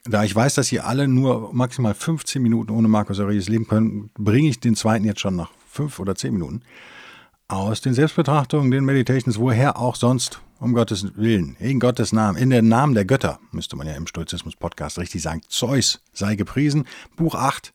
Da 0.05 0.23
ich 0.23 0.35
weiß, 0.35 0.53
dass 0.53 0.71
ihr 0.71 0.85
alle 0.85 1.07
nur 1.07 1.53
maximal 1.53 1.95
15 1.95 2.41
Minuten 2.41 2.71
ohne 2.71 2.87
Markus 2.87 3.19
Aurelius 3.19 3.49
leben 3.49 3.67
können, 3.67 4.11
bringe 4.13 4.47
ich 4.47 4.59
den 4.59 4.75
zweiten 4.75 5.03
jetzt 5.03 5.19
schon 5.19 5.35
nach 5.35 5.51
fünf 5.67 5.99
oder 5.99 6.15
zehn 6.15 6.33
Minuten, 6.33 6.61
aus 7.47 7.81
den 7.81 7.93
Selbstbetrachtungen, 7.93 8.71
den 8.71 8.85
Meditations, 8.85 9.39
woher 9.39 9.77
auch 9.77 9.95
sonst, 9.95 10.41
um 10.59 10.73
Gottes 10.73 11.15
Willen, 11.15 11.55
in 11.59 11.79
Gottes 11.79 12.13
Namen, 12.13 12.37
in 12.37 12.49
den 12.49 12.67
Namen 12.67 12.93
der 12.93 13.05
Götter, 13.05 13.39
müsste 13.51 13.75
man 13.75 13.87
ja 13.87 13.93
im 13.93 14.07
Stoizismus-Podcast 14.07 14.99
richtig 14.99 15.21
sagen, 15.21 15.41
Zeus 15.47 16.01
sei 16.13 16.35
gepriesen, 16.35 16.85
Buch 17.15 17.35
8. 17.35 17.73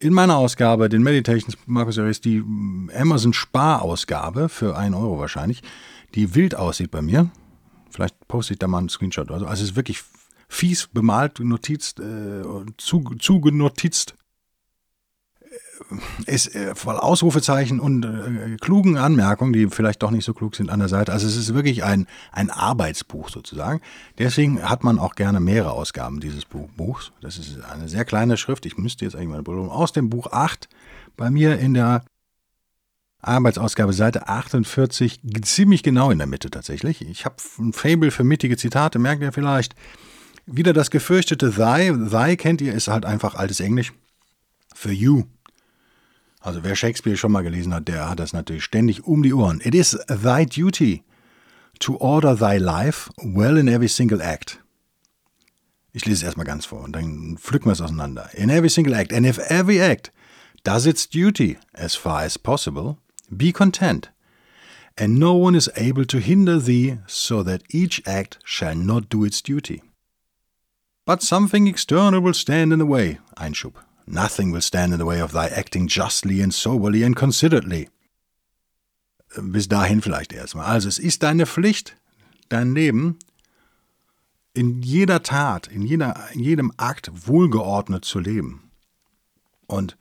In 0.00 0.12
meiner 0.12 0.36
Ausgabe, 0.36 0.88
den 0.88 1.02
Meditations, 1.02 1.58
Markus 1.66 1.98
Aurelius, 1.98 2.20
die 2.20 2.44
Amazon-Sparausgabe 2.94 4.48
für 4.48 4.76
1 4.76 4.94
Euro 4.94 5.18
wahrscheinlich, 5.18 5.62
die 6.14 6.34
wild 6.34 6.54
aussieht 6.54 6.90
bei 6.90 7.02
mir. 7.02 7.30
Vielleicht 7.90 8.28
poste 8.28 8.52
ich 8.52 8.58
da 8.60 8.68
mal 8.68 8.78
einen 8.78 8.88
Screenshot. 8.88 9.30
Also, 9.30 9.46
also 9.46 9.62
es 9.62 9.70
ist 9.70 9.76
wirklich 9.76 10.02
fies 10.48 10.86
bemalt, 10.86 11.40
notizt, 11.40 12.00
äh, 12.00 12.42
zugenotizt 12.78 14.14
ist 16.26 16.54
äh, 16.54 16.74
voll 16.74 16.96
Ausrufezeichen 16.96 17.80
und 17.80 18.04
äh, 18.04 18.56
klugen 18.60 18.96
Anmerkungen, 18.96 19.52
die 19.52 19.68
vielleicht 19.68 20.02
doch 20.02 20.10
nicht 20.10 20.24
so 20.24 20.34
klug 20.34 20.54
sind 20.54 20.70
an 20.70 20.80
der 20.80 20.88
Seite. 20.88 21.12
Also 21.12 21.26
es 21.26 21.36
ist 21.36 21.54
wirklich 21.54 21.84
ein, 21.84 22.06
ein 22.32 22.50
Arbeitsbuch 22.50 23.28
sozusagen. 23.28 23.80
Deswegen 24.18 24.62
hat 24.62 24.84
man 24.84 24.98
auch 24.98 25.14
gerne 25.14 25.40
mehrere 25.40 25.72
Ausgaben 25.72 26.20
dieses 26.20 26.44
Buch, 26.44 26.68
Buchs. 26.76 27.12
Das 27.20 27.38
ist 27.38 27.62
eine 27.64 27.88
sehr 27.88 28.04
kleine 28.04 28.36
Schrift. 28.36 28.66
Ich 28.66 28.78
müsste 28.78 29.04
jetzt 29.04 29.14
eigentlich 29.14 29.28
meine 29.28 29.42
Brille 29.42 29.70
aus 29.70 29.92
dem 29.92 30.10
Buch 30.10 30.32
8 30.32 30.68
bei 31.16 31.30
mir 31.30 31.58
in 31.58 31.74
der 31.74 32.02
Arbeitsausgabe 33.20 33.92
Seite 33.92 34.28
48, 34.28 35.20
ziemlich 35.42 35.82
genau 35.82 36.10
in 36.10 36.18
der 36.18 36.28
Mitte 36.28 36.50
tatsächlich. 36.50 37.02
Ich 37.02 37.24
habe 37.24 37.36
ein 37.58 37.72
Fable 37.72 38.10
für 38.10 38.24
mittige 38.24 38.56
Zitate, 38.56 38.98
merkt 38.98 39.22
ihr 39.22 39.32
vielleicht. 39.32 39.74
Wieder 40.46 40.72
das 40.72 40.90
gefürchtete 40.90 41.50
Thy. 41.50 41.92
Thy 42.10 42.36
kennt 42.36 42.60
ihr, 42.60 42.72
ist 42.72 42.88
halt 42.88 43.04
einfach 43.04 43.34
altes 43.34 43.60
Englisch. 43.60 43.92
Für 44.74 44.92
you. 44.92 45.24
Also 46.48 46.64
wer 46.64 46.76
Shakespeare 46.76 47.18
schon 47.18 47.32
mal 47.32 47.42
gelesen 47.42 47.74
hat, 47.74 47.88
der 47.88 48.08
hat 48.08 48.20
das 48.20 48.32
natürlich 48.32 48.64
ständig 48.64 49.04
um 49.04 49.22
die 49.22 49.34
Ohren. 49.34 49.60
It 49.62 49.74
is 49.74 49.98
thy 50.08 50.46
duty 50.46 51.04
to 51.78 51.98
order 51.98 52.34
thy 52.34 52.56
life 52.56 53.10
well 53.18 53.58
in 53.58 53.68
every 53.68 53.86
single 53.86 54.22
act. 54.22 54.58
Ich 55.92 56.06
lese 56.06 56.20
es 56.20 56.22
erstmal 56.22 56.46
ganz 56.46 56.64
vor 56.64 56.80
und 56.80 56.92
dann 56.92 57.36
pflücken 57.36 57.66
wir 57.66 57.72
es 57.72 57.82
auseinander. 57.82 58.30
In 58.32 58.48
every 58.48 58.70
single 58.70 58.94
act, 58.94 59.12
and 59.12 59.26
if 59.26 59.36
every 59.50 59.78
act 59.78 60.10
does 60.64 60.86
its 60.86 61.06
duty 61.06 61.58
as 61.74 61.94
far 61.94 62.22
as 62.22 62.38
possible, 62.38 62.96
be 63.28 63.52
content. 63.52 64.10
And 64.96 65.18
no 65.18 65.34
one 65.34 65.54
is 65.54 65.70
able 65.76 66.06
to 66.06 66.16
hinder 66.16 66.58
thee, 66.58 66.96
so 67.06 67.42
that 67.42 67.62
each 67.68 68.02
act 68.06 68.38
shall 68.42 68.74
not 68.74 69.10
do 69.10 69.26
its 69.26 69.42
duty. 69.42 69.82
But 71.04 71.22
something 71.22 71.66
external 71.66 72.22
will 72.22 72.32
stand 72.32 72.72
in 72.72 72.78
the 72.78 72.86
way. 72.86 73.18
Einschub. 73.36 73.74
Nothing 74.10 74.52
will 74.52 74.62
stand 74.62 74.92
in 74.92 74.98
the 74.98 75.06
way 75.06 75.20
of 75.20 75.32
thy 75.32 75.48
acting 75.48 75.86
justly 75.86 76.42
and 76.42 76.52
soberly 76.52 77.04
and 77.04 77.14
considerately. 77.14 77.90
Bis 79.36 79.68
dahin 79.68 80.00
vielleicht 80.00 80.32
erstmal. 80.32 80.66
Also 80.66 80.88
es 80.88 80.98
ist 80.98 81.22
deine 81.22 81.44
Pflicht, 81.44 81.96
dein 82.48 82.74
Leben 82.74 83.18
in 84.54 84.82
jeder 84.82 85.22
Tat, 85.22 85.66
in, 85.66 85.82
jeder, 85.82 86.30
in 86.32 86.40
jedem 86.40 86.72
Akt 86.78 87.10
wohlgeordnet 87.28 88.04
zu 88.04 88.18
leben. 88.18 88.70
Und 89.66 89.96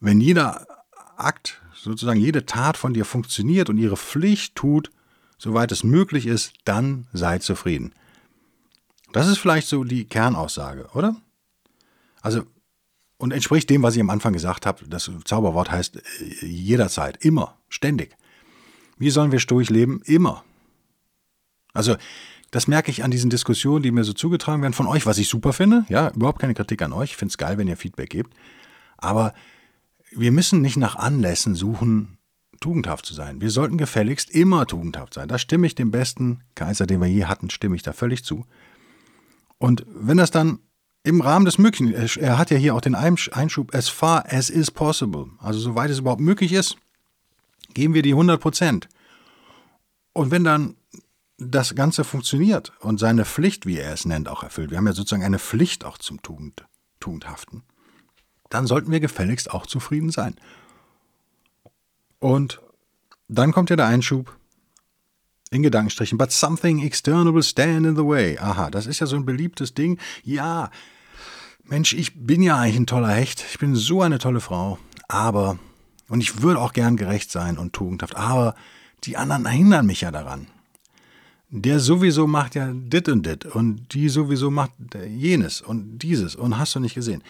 wenn 0.00 0.20
jeder 0.20 0.66
Akt, 1.16 1.60
sozusagen 1.74 2.18
jede 2.18 2.46
Tat 2.46 2.76
von 2.76 2.94
dir 2.94 3.04
funktioniert 3.04 3.68
und 3.68 3.76
ihre 3.76 3.96
Pflicht 3.96 4.56
tut, 4.56 4.90
soweit 5.38 5.70
es 5.72 5.84
möglich 5.84 6.26
ist, 6.26 6.54
dann 6.64 7.06
sei 7.12 7.38
zufrieden. 7.38 7.92
Das 9.12 9.28
ist 9.28 9.38
vielleicht 9.38 9.68
so 9.68 9.84
die 9.84 10.06
Kernaussage, 10.06 10.88
oder? 10.94 11.14
Also, 12.22 12.44
und 13.16 13.32
entspricht 13.32 13.70
dem, 13.70 13.82
was 13.82 13.94
ich 13.94 14.00
am 14.00 14.10
Anfang 14.10 14.32
gesagt 14.32 14.66
habe. 14.66 14.86
Das 14.88 15.10
Zauberwort 15.24 15.70
heißt 15.70 15.96
äh, 15.96 16.46
jederzeit, 16.46 17.24
immer, 17.24 17.58
ständig. 17.68 18.16
Wie 18.98 19.10
sollen 19.10 19.32
wir 19.32 19.40
stoisch 19.40 19.70
leben? 19.70 20.00
Immer. 20.04 20.44
Also, 21.72 21.96
das 22.50 22.68
merke 22.68 22.90
ich 22.90 23.02
an 23.02 23.10
diesen 23.10 23.30
Diskussionen, 23.30 23.82
die 23.82 23.90
mir 23.90 24.04
so 24.04 24.12
zugetragen 24.12 24.62
werden 24.62 24.74
von 24.74 24.86
euch, 24.86 25.06
was 25.06 25.18
ich 25.18 25.28
super 25.28 25.52
finde. 25.52 25.84
Ja, 25.88 26.10
überhaupt 26.10 26.38
keine 26.38 26.54
Kritik 26.54 26.82
an 26.82 26.92
euch. 26.92 27.10
Ich 27.10 27.16
finde 27.16 27.32
es 27.32 27.38
geil, 27.38 27.58
wenn 27.58 27.66
ihr 27.66 27.76
Feedback 27.76 28.10
gebt. 28.10 28.32
Aber 28.96 29.34
wir 30.12 30.30
müssen 30.30 30.62
nicht 30.62 30.76
nach 30.76 30.94
Anlässen 30.94 31.56
suchen, 31.56 32.18
tugendhaft 32.60 33.06
zu 33.06 33.14
sein. 33.14 33.40
Wir 33.40 33.50
sollten 33.50 33.76
gefälligst 33.76 34.30
immer 34.30 34.66
tugendhaft 34.66 35.14
sein. 35.14 35.28
Da 35.28 35.38
stimme 35.38 35.66
ich 35.66 35.74
dem 35.74 35.90
besten 35.90 36.40
Kaiser, 36.54 36.86
den 36.86 37.00
wir 37.00 37.08
je 37.08 37.24
hatten, 37.24 37.50
stimme 37.50 37.74
ich 37.74 37.82
da 37.82 37.92
völlig 37.92 38.24
zu. 38.24 38.46
Und 39.58 39.84
wenn 39.88 40.16
das 40.16 40.30
dann 40.30 40.60
im 41.04 41.20
Rahmen 41.20 41.44
des 41.44 41.58
Möglichen, 41.58 41.92
er 41.92 42.38
hat 42.38 42.50
ja 42.50 42.56
hier 42.56 42.74
auch 42.74 42.80
den 42.80 42.94
Einschub 42.94 43.74
as 43.74 43.88
far 43.88 44.24
as 44.32 44.50
is 44.50 44.70
possible, 44.70 45.26
also 45.38 45.60
soweit 45.60 45.90
es 45.90 45.98
überhaupt 45.98 46.22
möglich 46.22 46.52
ist, 46.52 46.76
geben 47.74 47.94
wir 47.94 48.02
die 48.02 48.12
100 48.12 48.40
Prozent. 48.40 48.88
Und 50.14 50.30
wenn 50.30 50.44
dann 50.44 50.76
das 51.36 51.74
Ganze 51.74 52.04
funktioniert 52.04 52.72
und 52.80 52.98
seine 52.98 53.24
Pflicht, 53.24 53.66
wie 53.66 53.78
er 53.78 53.92
es 53.92 54.06
nennt, 54.06 54.28
auch 54.28 54.42
erfüllt, 54.42 54.70
wir 54.70 54.78
haben 54.78 54.86
ja 54.86 54.92
sozusagen 54.94 55.24
eine 55.24 55.38
Pflicht 55.38 55.84
auch 55.84 55.98
zum 55.98 56.22
Tugend, 56.22 56.64
Tugendhaften, 57.00 57.64
dann 58.48 58.66
sollten 58.66 58.90
wir 58.90 59.00
gefälligst 59.00 59.50
auch 59.50 59.66
zufrieden 59.66 60.10
sein. 60.10 60.36
Und 62.18 62.62
dann 63.28 63.52
kommt 63.52 63.68
ja 63.68 63.76
der 63.76 63.86
Einschub, 63.86 64.34
in 65.50 65.62
Gedankenstrichen, 65.62 66.18
but 66.18 66.32
something 66.32 66.82
external 66.82 67.32
will 67.34 67.42
stand 67.42 67.86
in 67.86 67.94
the 67.94 68.04
way. 68.04 68.38
Aha, 68.38 68.70
das 68.70 68.86
ist 68.86 69.00
ja 69.00 69.06
so 69.06 69.16
ein 69.16 69.24
beliebtes 69.24 69.74
Ding. 69.74 70.00
Ja, 70.24 70.70
Mensch, 71.64 71.94
ich 71.94 72.26
bin 72.26 72.42
ja 72.42 72.58
eigentlich 72.58 72.76
ein 72.76 72.86
toller 72.86 73.08
Hecht. 73.08 73.44
Ich 73.50 73.58
bin 73.58 73.74
so 73.74 74.02
eine 74.02 74.18
tolle 74.18 74.40
Frau. 74.40 74.78
Aber, 75.08 75.58
und 76.08 76.20
ich 76.20 76.42
würde 76.42 76.60
auch 76.60 76.72
gern 76.72 76.96
gerecht 76.96 77.30
sein 77.30 77.58
und 77.58 77.72
tugendhaft, 77.72 78.16
aber 78.16 78.54
die 79.04 79.16
anderen 79.16 79.46
hindern 79.46 79.86
mich 79.86 80.02
ja 80.02 80.10
daran. 80.10 80.46
Der 81.50 81.78
sowieso 81.78 82.26
macht 82.26 82.54
ja 82.54 82.72
dit 82.72 83.08
und 83.08 83.24
dit 83.24 83.44
und 83.46 83.94
die 83.94 84.08
sowieso 84.08 84.50
macht 84.50 84.72
jenes 85.08 85.60
und 85.60 85.98
dieses 85.98 86.34
und 86.34 86.58
hast 86.58 86.74
du 86.74 86.80
nicht 86.80 86.94
gesehen. 86.94 87.22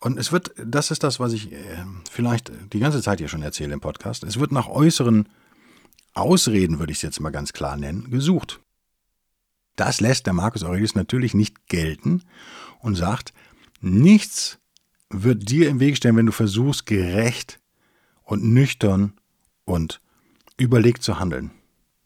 Und 0.00 0.18
es 0.18 0.30
wird, 0.30 0.52
das 0.56 0.90
ist 0.90 1.02
das, 1.02 1.20
was 1.20 1.32
ich 1.32 1.52
äh, 1.52 1.84
vielleicht 2.10 2.52
die 2.72 2.80
ganze 2.80 3.02
Zeit 3.02 3.18
hier 3.18 3.28
schon 3.28 3.42
erzähle 3.42 3.72
im 3.74 3.80
Podcast, 3.80 4.24
es 4.24 4.38
wird 4.38 4.52
nach 4.52 4.68
äußeren 4.68 5.28
Ausreden, 6.14 6.78
würde 6.78 6.92
ich 6.92 6.98
es 6.98 7.02
jetzt 7.02 7.20
mal 7.20 7.30
ganz 7.30 7.52
klar 7.52 7.76
nennen, 7.76 8.10
gesucht. 8.10 8.60
Das 9.76 10.00
lässt 10.00 10.26
der 10.26 10.32
Marcus 10.34 10.64
Aurelius 10.64 10.94
natürlich 10.94 11.34
nicht 11.34 11.66
gelten 11.68 12.22
und 12.80 12.94
sagt, 12.94 13.32
nichts 13.82 14.58
wird 15.10 15.50
dir 15.50 15.68
im 15.68 15.80
Weg 15.80 15.96
stehen, 15.96 16.16
wenn 16.16 16.26
du 16.26 16.32
versuchst, 16.32 16.86
gerecht 16.86 17.60
und 18.22 18.44
nüchtern 18.44 19.12
und 19.64 20.00
überlegt 20.56 21.02
zu 21.02 21.18
handeln. 21.18 21.50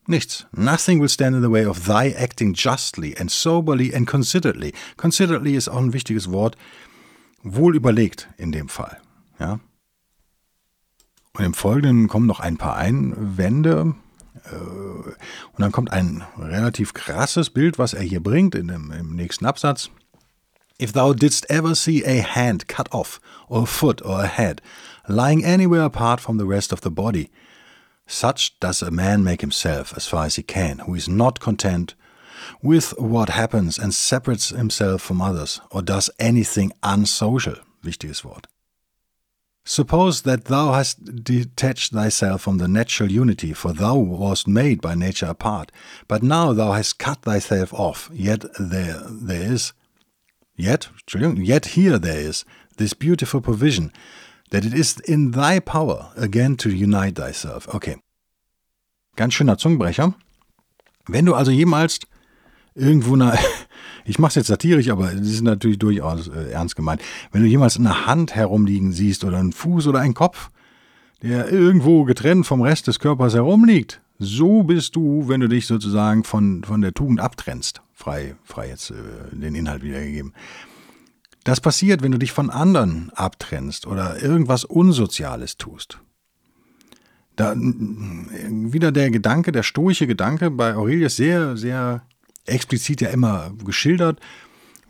Nichts. 0.08 0.46
Nothing 0.52 1.00
will 1.00 1.08
stand 1.08 1.36
in 1.36 1.42
the 1.42 1.50
way 1.50 1.66
of 1.66 1.86
thy 1.86 2.12
acting 2.12 2.54
justly 2.54 3.16
and 3.16 3.30
soberly 3.30 3.94
and 3.94 4.06
considerately. 4.06 4.72
Considerately 4.96 5.56
ist 5.56 5.68
auch 5.68 5.78
ein 5.78 5.92
wichtiges 5.92 6.30
Wort. 6.30 6.56
Wohl 7.42 7.74
überlegt 7.74 8.28
in 8.36 8.52
dem 8.52 8.68
Fall. 8.68 8.98
Ja? 9.40 9.58
Und 11.32 11.44
im 11.44 11.54
Folgenden 11.54 12.08
kommen 12.08 12.26
noch 12.26 12.40
ein 12.40 12.56
paar 12.56 12.76
Einwände. 12.76 13.94
Äh, 14.44 14.56
und 14.56 15.58
dann 15.58 15.72
kommt 15.72 15.90
ein 15.92 16.22
relativ 16.38 16.94
krasses 16.94 17.50
Bild, 17.50 17.78
was 17.78 17.92
er 17.92 18.02
hier 18.02 18.22
bringt 18.22 18.54
in 18.54 18.68
dem, 18.68 18.92
im 18.92 19.14
nächsten 19.16 19.44
Absatz. 19.44 19.90
If 20.78 20.92
thou 20.92 21.14
didst 21.14 21.46
ever 21.48 21.74
see 21.74 22.04
a 22.04 22.20
hand 22.20 22.68
cut 22.68 22.88
off, 22.92 23.20
or 23.48 23.62
a 23.62 23.66
foot 23.66 24.02
or 24.04 24.22
a 24.22 24.26
head, 24.26 24.60
lying 25.08 25.44
anywhere 25.44 25.82
apart 25.82 26.20
from 26.20 26.36
the 26.36 26.46
rest 26.46 26.72
of 26.72 26.82
the 26.82 26.90
body, 26.90 27.30
such 28.06 28.58
does 28.60 28.82
a 28.82 28.90
man 28.90 29.24
make 29.24 29.40
himself 29.40 29.94
as 29.96 30.06
far 30.06 30.26
as 30.26 30.36
he 30.36 30.42
can, 30.42 30.80
who 30.80 30.94
is 30.94 31.08
not 31.08 31.40
content 31.40 31.94
with 32.62 32.90
what 32.98 33.30
happens 33.30 33.78
and 33.78 33.94
separates 33.94 34.50
himself 34.50 35.02
from 35.02 35.22
others, 35.22 35.60
or 35.70 35.82
does 35.82 36.10
anything 36.18 36.72
unsocial. 36.82 37.56
Wichtiges 37.82 38.24
Wort. 38.24 38.46
Suppose 39.64 40.22
that 40.22 40.44
thou 40.44 40.72
hast 40.74 41.24
detached 41.24 41.92
thyself 41.92 42.42
from 42.42 42.58
the 42.58 42.68
natural 42.68 43.10
unity, 43.10 43.52
for 43.52 43.72
thou 43.72 43.96
wast 43.96 44.46
made 44.46 44.80
by 44.80 44.94
nature 44.94 45.26
apart, 45.26 45.72
but 46.06 46.22
now 46.22 46.52
thou 46.52 46.72
hast 46.72 46.98
cut 46.98 47.22
thyself 47.22 47.74
off, 47.74 48.08
yet 48.12 48.44
there, 48.60 49.02
there 49.08 49.52
is, 49.52 49.72
yet, 50.56 50.90
yet 51.14 51.76
here 51.76 51.98
there 51.98 52.20
is 52.20 52.44
this 52.76 52.94
beautiful 52.94 53.40
provision, 53.40 53.92
that 54.50 54.64
it 54.64 54.74
is 54.74 54.98
in 55.00 55.32
thy 55.32 55.60
power 55.60 56.12
again 56.16 56.56
to 56.56 56.70
unite 56.70 57.16
thyself. 57.16 57.68
Okay. 57.74 57.96
Ganz 59.16 59.34
schöner 59.34 59.56
Zungenbrecher. 59.56 60.14
Wenn 61.08 61.24
du 61.24 61.34
also 61.34 61.50
jemals 61.50 62.00
irgendwo 62.74 63.14
eine, 63.14 63.38
ich 64.04 64.18
mache 64.18 64.30
es 64.30 64.34
jetzt 64.34 64.48
satirisch, 64.48 64.90
aber 64.90 65.12
es 65.12 65.32
ist 65.32 65.42
natürlich 65.42 65.78
durchaus 65.78 66.28
äh, 66.28 66.50
ernst 66.50 66.76
gemeint. 66.76 67.00
Wenn 67.32 67.42
du 67.42 67.48
jemals 67.48 67.78
eine 67.78 68.06
Hand 68.06 68.34
herumliegen 68.34 68.92
siehst 68.92 69.24
oder 69.24 69.38
einen 69.38 69.52
Fuß 69.52 69.86
oder 69.86 70.00
einen 70.00 70.14
Kopf, 70.14 70.50
der 71.22 71.50
irgendwo 71.50 72.04
getrennt 72.04 72.46
vom 72.46 72.60
Rest 72.60 72.86
des 72.86 72.98
Körpers 72.98 73.34
herumliegt, 73.34 74.02
so 74.18 74.62
bist 74.62 74.96
du, 74.96 75.28
wenn 75.28 75.40
du 75.40 75.48
dich 75.48 75.66
sozusagen 75.66 76.24
von, 76.24 76.62
von 76.64 76.80
der 76.80 76.94
Tugend 76.94 77.20
abtrennst. 77.20 77.82
Frei, 77.98 78.36
frei 78.44 78.68
jetzt 78.68 78.90
äh, 78.90 78.94
den 79.32 79.54
Inhalt 79.54 79.82
wiedergegeben. 79.82 80.34
Das 81.44 81.62
passiert, 81.62 82.02
wenn 82.02 82.12
du 82.12 82.18
dich 82.18 82.30
von 82.30 82.50
anderen 82.50 83.10
abtrennst 83.14 83.86
oder 83.86 84.22
irgendwas 84.22 84.64
Unsoziales 84.64 85.56
tust. 85.56 85.98
Da, 87.36 87.54
wieder 87.56 88.92
der 88.92 89.10
Gedanke, 89.10 89.50
der 89.50 89.62
stoische 89.62 90.06
Gedanke 90.06 90.50
bei 90.50 90.74
Aurelius 90.74 91.16
sehr, 91.16 91.56
sehr 91.56 92.02
explizit 92.44 93.00
ja 93.00 93.08
immer 93.08 93.52
geschildert. 93.64 94.20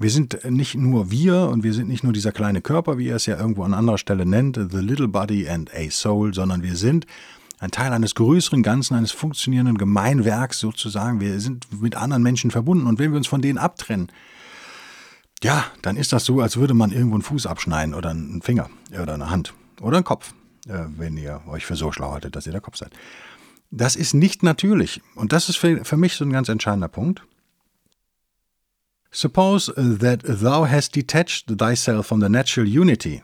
Wir 0.01 0.11
sind 0.11 0.45
nicht 0.51 0.75
nur 0.75 1.11
wir 1.11 1.49
und 1.49 1.63
wir 1.63 1.75
sind 1.75 1.89
nicht 1.89 2.03
nur 2.03 2.13
dieser 2.13 2.33
kleine 2.33 2.61
Körper, 2.61 2.99
wie 2.99 3.09
er 3.09 3.17
es 3.17 3.27
ja 3.27 3.39
irgendwo 3.39 3.63
an 3.63 3.73
anderer 3.73 3.99
Stelle 3.99 4.27
nennt, 4.27 4.57
the 4.57 4.79
little 4.79 5.09
body 5.09 5.49
and 5.49 5.73
a 5.73 5.91
soul, 5.91 6.35
sondern 6.35 6.63
wir 6.63 6.75
sind 6.75 7.07
ein 7.59 7.71
Teil 7.71 7.93
eines 7.93 8.15
größeren 8.15 8.63
Ganzen, 8.63 8.95
eines 8.95 9.13
funktionierenden 9.13 9.79
Gemeinwerks 9.79 10.59
sozusagen. 10.59 11.21
Wir 11.21 11.41
sind 11.41 11.81
mit 11.81 11.97
anderen 11.97 12.23
Menschen 12.23 12.51
verbunden 12.51 12.87
und 12.87 12.99
wenn 12.99 13.13
wir 13.13 13.17
uns 13.17 13.27
von 13.27 13.41
denen 13.41 13.59
abtrennen, 13.59 14.13
ja, 15.43 15.65
dann 15.83 15.97
ist 15.97 16.13
das 16.13 16.25
so, 16.25 16.41
als 16.41 16.57
würde 16.57 16.75
man 16.75 16.93
irgendwo 16.93 17.17
einen 17.17 17.23
Fuß 17.23 17.47
abschneiden 17.47 17.95
oder 17.95 18.11
einen 18.11 18.43
Finger 18.43 18.71
oder 19.01 19.15
eine 19.15 19.31
Hand 19.31 19.55
oder 19.81 19.97
einen 19.97 20.05
Kopf, 20.05 20.33
äh, 20.67 20.85
wenn 20.97 21.17
ihr 21.17 21.43
euch 21.49 21.67
für 21.67 21.77
so 21.77 21.93
schlau 21.93 22.13
haltet, 22.13 22.37
dass 22.37 22.47
ihr 22.47 22.53
der 22.53 22.61
Kopf 22.61 22.77
seid. 22.77 22.93
Das 23.71 23.97
ist 23.97 24.15
nicht 24.15 24.43
natürlich 24.43 25.03
und 25.15 25.33
das 25.33 25.49
ist 25.49 25.57
für, 25.57 25.85
für 25.85 25.97
mich 25.97 26.15
so 26.15 26.25
ein 26.25 26.33
ganz 26.33 26.49
entscheidender 26.49 26.89
Punkt. 26.89 27.23
Suppose 29.11 29.73
that 30.01 30.23
thou 30.25 30.67
hast 30.67 30.95
detached 30.95 31.59
thyself 31.59 32.07
from 32.07 32.21
the 32.21 32.29
natural 32.29 32.67
unity, 32.67 33.23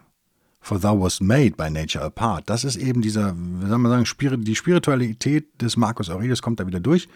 For 0.64 0.80
thou 0.80 1.02
was 1.02 1.20
made 1.20 1.56
by 1.56 1.68
nature 1.68 2.04
apart. 2.04 2.48
Das 2.48 2.62
ist 2.62 2.76
eben 2.76 3.02
dieser, 3.02 3.34
wie 3.36 3.66
soll 3.66 3.78
man 3.78 4.06
sagen, 4.06 4.44
die 4.44 4.54
Spiritualität 4.54 5.60
des 5.60 5.76
Marcus 5.76 6.08
Aurelius 6.08 6.40
kommt 6.40 6.60
da 6.60 6.66
wieder 6.66 6.78
durch. 6.78 7.08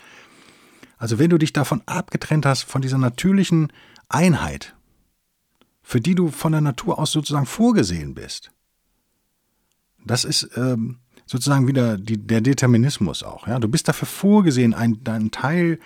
Also 0.99 1.21
wenn 1.21 1.31
du 1.31 1.39
dich 1.39 1.53
davon 1.53 1.81
abgetrennt 1.87 2.45
hast, 2.45 2.63
von 2.65 2.83
dieser 2.83 2.99
natürlichen 2.99 3.73
Einheit, 4.09 4.75
für 5.83 6.01
die 6.01 6.17
du 6.17 6.29
von 6.29 6.53
der 6.53 6.61
Natur 6.61 6.99
aus 6.99 7.13
sozusagen 7.13 7.47
vorgesehen 7.47 8.15
bist, 8.15 8.51
das 10.05 10.25
ist 10.25 10.51
ähm, 10.57 10.99
sozusagen 11.25 11.69
wieder 11.69 11.99
die, 11.99 12.17
der 12.17 12.41
Determinismus 12.41 13.23
auch. 13.23 13.47
Ja? 13.47 13.61
Du 13.61 13.69
bist 13.69 13.87
dafür 13.87 14.07
vorgesehen, 14.07 14.75
ein, 14.75 14.99
ein 15.07 15.31
Teil 15.31 15.79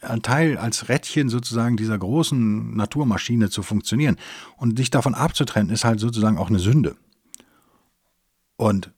ein 0.00 0.22
Teil 0.22 0.56
als 0.58 0.88
Rädchen 0.88 1.28
sozusagen 1.28 1.76
dieser 1.76 1.98
großen 1.98 2.76
Naturmaschine 2.76 3.50
zu 3.50 3.62
funktionieren. 3.62 4.16
Und 4.56 4.78
dich 4.78 4.90
davon 4.90 5.14
abzutrennen, 5.14 5.72
ist 5.72 5.84
halt 5.84 6.00
sozusagen 6.00 6.38
auch 6.38 6.48
eine 6.48 6.58
Sünde. 6.58 6.96
Und 8.56 8.90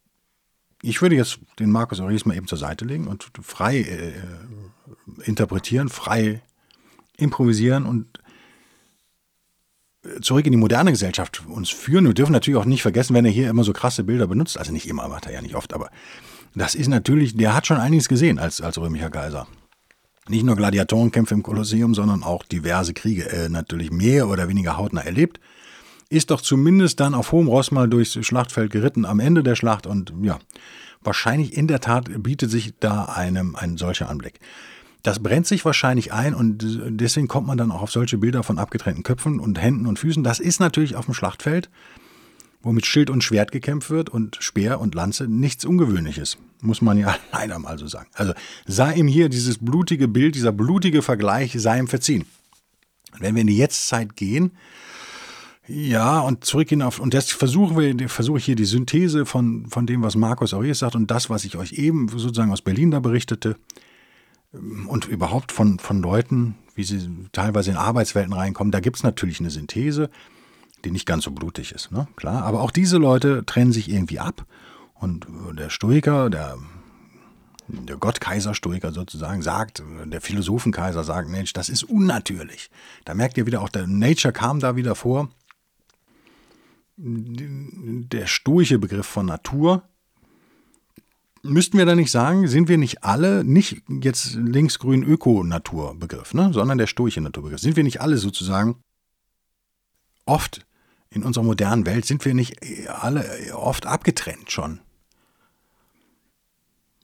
ich 0.82 1.02
würde 1.02 1.16
jetzt 1.16 1.40
den 1.58 1.70
Markus 1.70 2.00
Aurelius 2.00 2.26
mal 2.26 2.36
eben 2.36 2.46
zur 2.46 2.58
Seite 2.58 2.84
legen 2.84 3.06
und 3.06 3.30
frei 3.40 3.80
äh, 3.80 4.12
interpretieren, 5.24 5.88
frei 5.88 6.42
improvisieren 7.16 7.86
und 7.86 8.06
zurück 10.20 10.46
in 10.46 10.52
die 10.52 10.58
moderne 10.58 10.92
Gesellschaft 10.92 11.44
uns 11.46 11.70
führen. 11.70 12.06
Wir 12.06 12.14
dürfen 12.14 12.32
natürlich 12.32 12.58
auch 12.58 12.66
nicht 12.66 12.82
vergessen, 12.82 13.14
wenn 13.14 13.24
er 13.24 13.30
hier 13.30 13.50
immer 13.50 13.64
so 13.64 13.72
krasse 13.72 14.04
Bilder 14.04 14.26
benutzt, 14.26 14.58
also 14.58 14.72
nicht 14.72 14.88
immer, 14.88 15.08
macht 15.08 15.26
er 15.26 15.32
ja 15.32 15.42
nicht 15.42 15.56
oft, 15.56 15.72
aber 15.72 15.90
das 16.54 16.74
ist 16.74 16.88
natürlich, 16.88 17.36
der 17.36 17.54
hat 17.54 17.66
schon 17.66 17.78
einiges 17.78 18.08
gesehen 18.08 18.38
als, 18.38 18.60
als 18.60 18.78
römischer 18.78 19.10
Kaiser 19.10 19.46
nicht 20.28 20.44
nur 20.44 20.56
Gladiatorenkämpfe 20.56 21.34
im 21.34 21.42
Kolosseum, 21.42 21.94
sondern 21.94 22.22
auch 22.22 22.44
diverse 22.44 22.94
Kriege 22.94 23.30
äh, 23.30 23.48
natürlich 23.48 23.90
mehr 23.90 24.28
oder 24.28 24.48
weniger 24.48 24.76
hautnah 24.76 25.02
erlebt. 25.02 25.40
Ist 26.08 26.30
doch 26.30 26.40
zumindest 26.40 27.00
dann 27.00 27.14
auf 27.14 27.32
hohem 27.32 27.48
Ross 27.48 27.70
mal 27.70 27.88
durchs 27.88 28.12
Schlachtfeld 28.24 28.70
geritten 28.70 29.04
am 29.04 29.20
Ende 29.20 29.42
der 29.42 29.56
Schlacht 29.56 29.86
und 29.86 30.12
ja, 30.22 30.38
wahrscheinlich 31.02 31.56
in 31.56 31.66
der 31.66 31.80
Tat 31.80 32.22
bietet 32.22 32.50
sich 32.50 32.74
da 32.78 33.04
einem 33.04 33.56
ein 33.56 33.76
solcher 33.76 34.08
Anblick. 34.08 34.38
Das 35.02 35.20
brennt 35.20 35.46
sich 35.46 35.64
wahrscheinlich 35.64 36.12
ein 36.12 36.34
und 36.34 36.64
deswegen 36.88 37.28
kommt 37.28 37.46
man 37.46 37.58
dann 37.58 37.70
auch 37.70 37.82
auf 37.82 37.92
solche 37.92 38.18
Bilder 38.18 38.42
von 38.42 38.58
abgetrennten 38.58 39.04
Köpfen 39.04 39.38
und 39.38 39.60
Händen 39.60 39.86
und 39.86 39.98
Füßen. 39.98 40.24
Das 40.24 40.40
ist 40.40 40.58
natürlich 40.58 40.96
auf 40.96 41.04
dem 41.04 41.14
Schlachtfeld 41.14 41.70
wo 42.62 42.72
mit 42.72 42.86
Schild 42.86 43.10
und 43.10 43.22
Schwert 43.22 43.52
gekämpft 43.52 43.90
wird 43.90 44.10
und 44.10 44.36
Speer 44.40 44.80
und 44.80 44.94
Lanze 44.94 45.28
nichts 45.28 45.64
Ungewöhnliches, 45.64 46.38
muss 46.60 46.82
man 46.82 46.98
ja 46.98 47.16
leider 47.32 47.58
mal 47.58 47.78
so 47.78 47.86
sagen. 47.86 48.08
Also 48.14 48.32
sei 48.66 48.94
ihm 48.94 49.06
hier 49.06 49.28
dieses 49.28 49.58
blutige 49.58 50.08
Bild, 50.08 50.34
dieser 50.34 50.52
blutige 50.52 51.02
Vergleich, 51.02 51.54
sei 51.56 51.78
ihm 51.78 51.88
verziehen. 51.88 52.24
wenn 53.18 53.34
wir 53.34 53.42
in 53.42 53.46
die 53.46 53.56
Jetztzeit 53.56 54.16
gehen, 54.16 54.52
ja, 55.68 56.20
und 56.20 56.44
zurückgehen 56.44 56.80
auf, 56.80 57.00
und 57.00 57.12
jetzt 57.12 57.32
versuchen 57.32 57.76
wir, 57.76 58.08
versuche 58.08 58.38
ich 58.38 58.44
hier 58.44 58.54
die 58.54 58.64
Synthese 58.64 59.26
von, 59.26 59.66
von 59.66 59.84
dem, 59.84 60.02
was 60.02 60.14
Markus 60.14 60.54
Aurelius 60.54 60.78
sagt 60.78 60.94
und 60.94 61.10
das, 61.10 61.28
was 61.28 61.44
ich 61.44 61.56
euch 61.56 61.72
eben 61.72 62.08
sozusagen 62.08 62.52
aus 62.52 62.62
Berlin 62.62 62.92
da 62.92 63.00
berichtete 63.00 63.56
und 64.86 65.06
überhaupt 65.06 65.50
von, 65.50 65.80
von 65.80 66.00
Leuten, 66.02 66.54
wie 66.76 66.84
sie 66.84 67.08
teilweise 67.32 67.72
in 67.72 67.76
Arbeitswelten 67.76 68.32
reinkommen, 68.32 68.70
da 68.70 68.80
gibt 68.80 68.96
es 68.96 69.02
natürlich 69.02 69.40
eine 69.40 69.50
Synthese 69.50 70.08
die 70.86 70.92
nicht 70.92 71.06
ganz 71.06 71.24
so 71.24 71.32
blutig 71.32 71.72
ist, 71.72 71.90
ne? 71.90 72.06
Klar. 72.16 72.44
Aber 72.44 72.62
auch 72.62 72.70
diese 72.70 72.96
Leute 72.96 73.44
trennen 73.44 73.72
sich 73.72 73.90
irgendwie 73.90 74.20
ab. 74.20 74.46
Und 74.94 75.26
der 75.52 75.68
Stoiker, 75.68 76.30
der, 76.30 76.56
der 77.68 77.96
Gottkaiser-Stoiker 77.96 78.92
sozusagen, 78.92 79.42
sagt, 79.42 79.82
der 80.04 80.20
Philosophenkaiser 80.20 81.04
sagt, 81.04 81.28
Mensch, 81.28 81.52
das 81.52 81.68
ist 81.68 81.82
unnatürlich. 81.82 82.70
Da 83.04 83.14
merkt 83.14 83.36
ihr 83.36 83.46
wieder, 83.46 83.60
auch 83.60 83.68
der 83.68 83.86
Nature 83.86 84.32
kam 84.32 84.60
da 84.60 84.76
wieder 84.76 84.94
vor. 84.94 85.28
Der 86.96 88.26
stoische 88.26 88.78
Begriff 88.78 89.06
von 89.06 89.26
Natur. 89.26 89.82
Müssten 91.42 91.78
wir 91.78 91.84
da 91.84 91.94
nicht 91.94 92.10
sagen, 92.10 92.48
sind 92.48 92.68
wir 92.68 92.78
nicht 92.78 93.04
alle, 93.04 93.44
nicht 93.44 93.82
jetzt 93.88 94.34
linksgrün 94.34 95.02
Öko-Naturbegriff, 95.02 96.32
ne, 96.32 96.52
sondern 96.52 96.78
der 96.78 96.86
stoische 96.86 97.20
Naturbegriff, 97.20 97.60
sind 97.60 97.76
wir 97.76 97.84
nicht 97.84 98.00
alle 98.00 98.16
sozusagen 98.16 98.76
oft 100.24 100.66
in 101.10 101.22
unserer 101.22 101.44
modernen 101.44 101.86
Welt 101.86 102.04
sind 102.04 102.24
wir 102.24 102.34
nicht 102.34 102.56
alle 102.88 103.54
oft 103.54 103.86
abgetrennt 103.86 104.50
schon. 104.50 104.80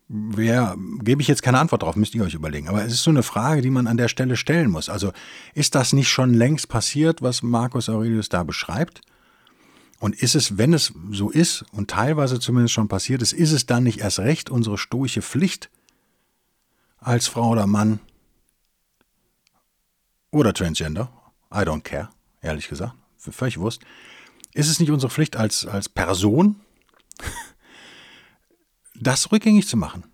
Wer, 0.08 0.76
gebe 0.98 1.22
ich 1.22 1.28
jetzt 1.28 1.42
keine 1.42 1.58
Antwort 1.58 1.82
drauf, 1.82 1.96
müsst 1.96 2.14
ihr 2.14 2.22
euch 2.22 2.34
überlegen. 2.34 2.68
Aber 2.68 2.84
es 2.84 2.92
ist 2.92 3.02
so 3.02 3.10
eine 3.10 3.22
Frage, 3.22 3.62
die 3.62 3.70
man 3.70 3.86
an 3.86 3.96
der 3.96 4.08
Stelle 4.08 4.36
stellen 4.36 4.70
muss. 4.70 4.90
Also 4.90 5.12
ist 5.54 5.74
das 5.74 5.94
nicht 5.94 6.10
schon 6.10 6.34
längst 6.34 6.68
passiert, 6.68 7.22
was 7.22 7.42
Marcus 7.42 7.88
Aurelius 7.88 8.28
da 8.28 8.42
beschreibt? 8.42 9.00
Und 10.00 10.14
ist 10.16 10.34
es, 10.34 10.58
wenn 10.58 10.74
es 10.74 10.92
so 11.12 11.30
ist 11.30 11.64
und 11.72 11.88
teilweise 11.88 12.40
zumindest 12.40 12.74
schon 12.74 12.88
passiert 12.88 13.22
ist, 13.22 13.32
ist 13.32 13.52
es 13.52 13.64
dann 13.64 13.84
nicht 13.84 14.00
erst 14.00 14.18
recht 14.18 14.50
unsere 14.50 14.76
stoische 14.76 15.22
Pflicht 15.22 15.70
als 16.98 17.28
Frau 17.28 17.50
oder 17.50 17.66
Mann 17.66 18.00
oder 20.30 20.52
Transgender? 20.52 21.10
I 21.54 21.60
don't 21.60 21.82
care, 21.82 22.10
ehrlich 22.42 22.68
gesagt 22.68 22.94
völlig 23.30 23.58
Wurst. 23.58 23.82
Ist 24.54 24.68
es 24.68 24.80
nicht 24.80 24.90
unsere 24.90 25.10
Pflicht 25.10 25.36
als, 25.36 25.66
als 25.66 25.88
Person, 25.88 26.56
das 28.94 29.32
rückgängig 29.32 29.68
zu 29.68 29.76
machen? 29.76 30.04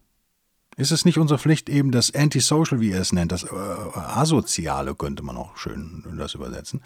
Ist 0.77 0.93
es 0.93 1.05
nicht 1.05 1.19
unsere 1.19 1.41
Pflicht, 1.41 1.69
eben 1.69 1.91
das 1.91 2.15
Antisocial, 2.15 2.81
wie 2.81 2.93
er 2.93 3.01
es 3.01 3.13
nennt, 3.13 3.33
das 3.33 3.43
äh, 3.43 3.49
Asoziale, 3.95 4.95
könnte 4.95 5.25
man 5.25 5.37
auch 5.37 5.57
schön 5.57 6.05
das 6.17 6.35
übersetzen. 6.35 6.83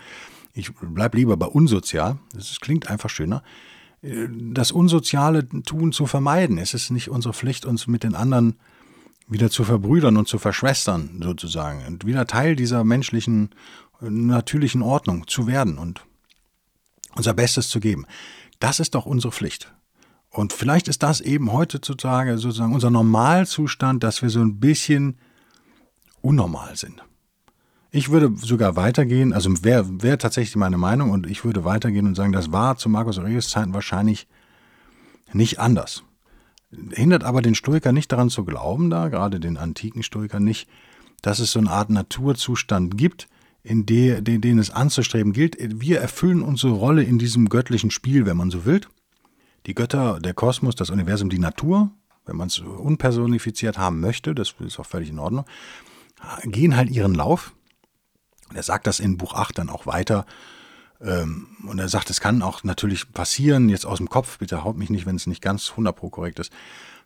Ich 0.54 0.72
bleibe 0.74 1.18
lieber 1.18 1.36
bei 1.36 1.46
unsozial, 1.46 2.18
das 2.34 2.58
klingt 2.60 2.88
einfach 2.88 3.10
schöner. 3.10 3.42
Das 4.02 4.72
unsoziale 4.72 5.48
Tun 5.48 5.92
zu 5.92 6.06
vermeiden. 6.06 6.58
Ist 6.58 6.74
es 6.74 6.90
nicht 6.90 7.08
unsere 7.08 7.34
Pflicht, 7.34 7.66
uns 7.66 7.86
mit 7.86 8.02
den 8.02 8.16
anderen 8.16 8.56
wieder 9.28 9.50
zu 9.50 9.62
verbrüdern 9.62 10.16
und 10.16 10.26
zu 10.26 10.38
verschwestern, 10.38 11.20
sozusagen, 11.22 11.86
und 11.86 12.04
wieder 12.04 12.26
Teil 12.26 12.56
dieser 12.56 12.82
menschlichen, 12.84 13.50
natürlichen 14.00 14.82
Ordnung 14.82 15.28
zu 15.28 15.46
werden 15.46 15.78
und 15.78 16.04
unser 17.16 17.34
Bestes 17.34 17.68
zu 17.68 17.80
geben. 17.80 18.06
Das 18.58 18.80
ist 18.80 18.94
doch 18.94 19.06
unsere 19.06 19.32
Pflicht. 19.32 19.72
Und 20.30 20.52
vielleicht 20.52 20.88
ist 20.88 21.02
das 21.02 21.20
eben 21.20 21.52
heutzutage 21.52 22.38
sozusagen 22.38 22.74
unser 22.74 22.90
Normalzustand, 22.90 24.02
dass 24.02 24.22
wir 24.22 24.30
so 24.30 24.40
ein 24.40 24.60
bisschen 24.60 25.18
unnormal 26.22 26.76
sind. 26.76 27.02
Ich 27.90 28.08
würde 28.10 28.32
sogar 28.36 28.74
weitergehen, 28.74 29.34
also 29.34 29.50
wäre 29.62 30.02
wär 30.02 30.16
tatsächlich 30.16 30.56
meine 30.56 30.78
Meinung, 30.78 31.10
und 31.10 31.26
ich 31.26 31.44
würde 31.44 31.64
weitergehen 31.64 32.06
und 32.06 32.14
sagen, 32.14 32.32
das 32.32 32.50
war 32.50 32.78
zu 32.78 32.88
Markus 32.88 33.18
Aurelius 33.18 33.50
Zeiten 33.50 33.74
wahrscheinlich 33.74 34.26
nicht 35.34 35.58
anders. 35.58 36.02
Hindert 36.92 37.24
aber 37.24 37.42
den 37.42 37.54
Stoiker 37.54 37.92
nicht 37.92 38.10
daran 38.10 38.30
zu 38.30 38.46
glauben, 38.46 38.88
da, 38.88 39.08
gerade 39.08 39.40
den 39.40 39.58
antiken 39.58 40.02
Stoiker 40.02 40.40
nicht, 40.40 40.70
dass 41.20 41.38
es 41.38 41.52
so 41.52 41.58
eine 41.58 41.70
Art 41.70 41.90
Naturzustand 41.90 42.96
gibt, 42.96 43.28
in 43.62 43.86
der, 43.86 44.20
den, 44.20 44.40
den 44.40 44.58
es 44.58 44.70
anzustreben 44.70 45.32
gilt. 45.32 45.56
Wir 45.58 46.00
erfüllen 46.00 46.42
unsere 46.42 46.72
Rolle 46.72 47.02
in 47.02 47.18
diesem 47.18 47.48
göttlichen 47.48 47.90
Spiel, 47.90 48.26
wenn 48.26 48.36
man 48.36 48.50
so 48.50 48.64
will. 48.64 48.80
Die 49.66 49.74
Götter, 49.74 50.18
der 50.18 50.34
Kosmos, 50.34 50.74
das 50.74 50.90
Universum, 50.90 51.30
die 51.30 51.38
Natur, 51.38 51.90
wenn 52.26 52.36
man 52.36 52.48
es 52.48 52.58
unpersonifiziert 52.58 53.78
haben 53.78 54.00
möchte, 54.00 54.34
das 54.34 54.54
ist 54.58 54.78
auch 54.80 54.86
völlig 54.86 55.10
in 55.10 55.18
Ordnung, 55.18 55.44
gehen 56.44 56.76
halt 56.76 56.90
ihren 56.90 57.14
Lauf. 57.14 57.52
Und 58.48 58.56
er 58.56 58.62
sagt 58.62 58.86
das 58.86 59.00
in 59.00 59.16
Buch 59.16 59.34
8 59.34 59.58
dann 59.58 59.70
auch 59.70 59.86
weiter. 59.86 60.26
Ähm, 61.00 61.48
und 61.66 61.78
er 61.78 61.88
sagt, 61.88 62.10
es 62.10 62.20
kann 62.20 62.42
auch 62.42 62.64
natürlich 62.64 63.12
passieren, 63.12 63.68
jetzt 63.68 63.86
aus 63.86 63.98
dem 63.98 64.08
Kopf, 64.08 64.38
bitte 64.38 64.64
haut 64.64 64.76
mich 64.76 64.90
nicht, 64.90 65.06
wenn 65.06 65.16
es 65.16 65.26
nicht 65.26 65.42
ganz 65.42 65.70
100 65.70 65.94
pro 65.94 66.10
korrekt 66.10 66.38
ist. 66.38 66.52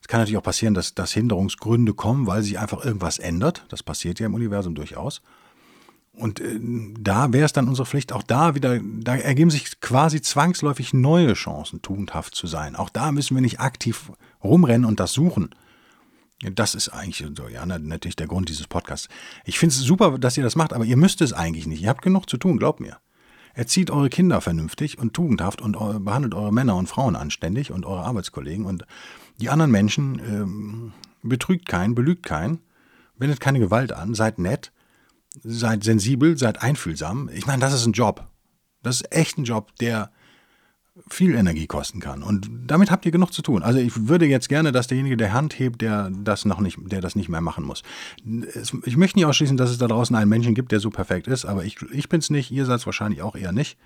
Es 0.00 0.08
kann 0.08 0.20
natürlich 0.20 0.38
auch 0.38 0.42
passieren, 0.42 0.74
dass, 0.74 0.94
dass 0.94 1.12
Hinderungsgründe 1.12 1.94
kommen, 1.94 2.26
weil 2.26 2.42
sich 2.42 2.58
einfach 2.58 2.84
irgendwas 2.84 3.18
ändert. 3.18 3.64
Das 3.68 3.82
passiert 3.82 4.20
ja 4.20 4.26
im 4.26 4.34
Universum 4.34 4.74
durchaus. 4.74 5.22
Und 6.16 6.40
äh, 6.40 6.58
da 6.98 7.32
wäre 7.32 7.44
es 7.44 7.52
dann 7.52 7.68
unsere 7.68 7.86
Pflicht, 7.86 8.12
auch 8.12 8.22
da 8.22 8.54
wieder, 8.54 8.80
da 8.82 9.16
ergeben 9.16 9.50
sich 9.50 9.80
quasi 9.80 10.20
zwangsläufig 10.22 10.94
neue 10.94 11.34
Chancen, 11.34 11.82
tugendhaft 11.82 12.34
zu 12.34 12.46
sein. 12.46 12.74
Auch 12.74 12.88
da 12.88 13.12
müssen 13.12 13.34
wir 13.34 13.42
nicht 13.42 13.60
aktiv 13.60 14.12
rumrennen 14.42 14.86
und 14.86 14.98
das 14.98 15.12
suchen. 15.12 15.50
Das 16.40 16.74
ist 16.74 16.90
eigentlich 16.90 17.24
so, 17.36 17.48
ja, 17.48 17.64
natürlich 17.64 18.16
der 18.16 18.26
Grund 18.26 18.48
dieses 18.48 18.66
Podcasts. 18.66 19.08
Ich 19.44 19.58
finde 19.58 19.74
es 19.74 19.80
super, 19.80 20.18
dass 20.18 20.36
ihr 20.36 20.44
das 20.44 20.56
macht, 20.56 20.72
aber 20.72 20.84
ihr 20.84 20.96
müsst 20.96 21.20
es 21.20 21.32
eigentlich 21.32 21.66
nicht. 21.66 21.82
Ihr 21.82 21.88
habt 21.88 22.02
genug 22.02 22.28
zu 22.28 22.36
tun, 22.36 22.58
glaubt 22.58 22.80
mir. 22.80 22.98
Erzieht 23.54 23.90
eure 23.90 24.10
Kinder 24.10 24.42
vernünftig 24.42 24.98
und 24.98 25.14
tugendhaft 25.14 25.62
und 25.62 25.78
behandelt 26.04 26.34
eure 26.34 26.52
Männer 26.52 26.76
und 26.76 26.88
Frauen 26.88 27.16
anständig 27.16 27.72
und 27.72 27.86
eure 27.86 28.04
Arbeitskollegen 28.04 28.66
und 28.66 28.84
die 29.40 29.48
anderen 29.48 29.70
Menschen. 29.70 30.18
Ähm, 30.18 30.92
betrügt 31.22 31.66
keinen, 31.66 31.94
belügt 31.94 32.24
keinen, 32.24 32.60
wendet 33.16 33.40
keine 33.40 33.58
Gewalt 33.58 33.92
an, 33.92 34.14
seid 34.14 34.38
nett 34.38 34.72
seid 35.42 35.84
sensibel, 35.84 36.36
seid 36.38 36.62
einfühlsam. 36.62 37.30
Ich 37.32 37.46
meine, 37.46 37.60
das 37.60 37.72
ist 37.72 37.86
ein 37.86 37.92
Job. 37.92 38.26
Das 38.82 39.00
ist 39.00 39.12
echt 39.12 39.38
ein 39.38 39.44
Job, 39.44 39.74
der 39.80 40.10
viel 41.08 41.34
Energie 41.34 41.66
kosten 41.66 42.00
kann. 42.00 42.22
Und 42.22 42.48
damit 42.66 42.90
habt 42.90 43.04
ihr 43.04 43.12
genug 43.12 43.32
zu 43.32 43.42
tun. 43.42 43.62
Also 43.62 43.78
ich 43.78 44.08
würde 44.08 44.24
jetzt 44.26 44.48
gerne, 44.48 44.72
dass 44.72 44.86
derjenige 44.86 45.16
der 45.16 45.32
Hand 45.34 45.58
hebt, 45.58 45.82
der 45.82 46.10
das 46.10 46.46
noch 46.46 46.60
nicht, 46.60 46.78
der 46.80 47.02
das 47.02 47.14
nicht 47.16 47.28
mehr 47.28 47.42
machen 47.42 47.64
muss. 47.64 47.82
Ich 48.84 48.96
möchte 48.96 49.18
nicht 49.18 49.26
ausschließen, 49.26 49.58
dass 49.58 49.70
es 49.70 49.78
da 49.78 49.88
draußen 49.88 50.16
einen 50.16 50.30
Menschen 50.30 50.54
gibt, 50.54 50.72
der 50.72 50.80
so 50.80 50.88
perfekt 50.90 51.26
ist, 51.26 51.44
aber 51.44 51.64
ich, 51.64 51.76
ich 51.92 52.08
bin 52.08 52.20
es 52.20 52.30
nicht, 52.30 52.50
ihr 52.50 52.64
seid 52.64 52.80
es 52.80 52.86
wahrscheinlich 52.86 53.20
auch 53.20 53.36
eher 53.36 53.52
nicht. 53.52 53.76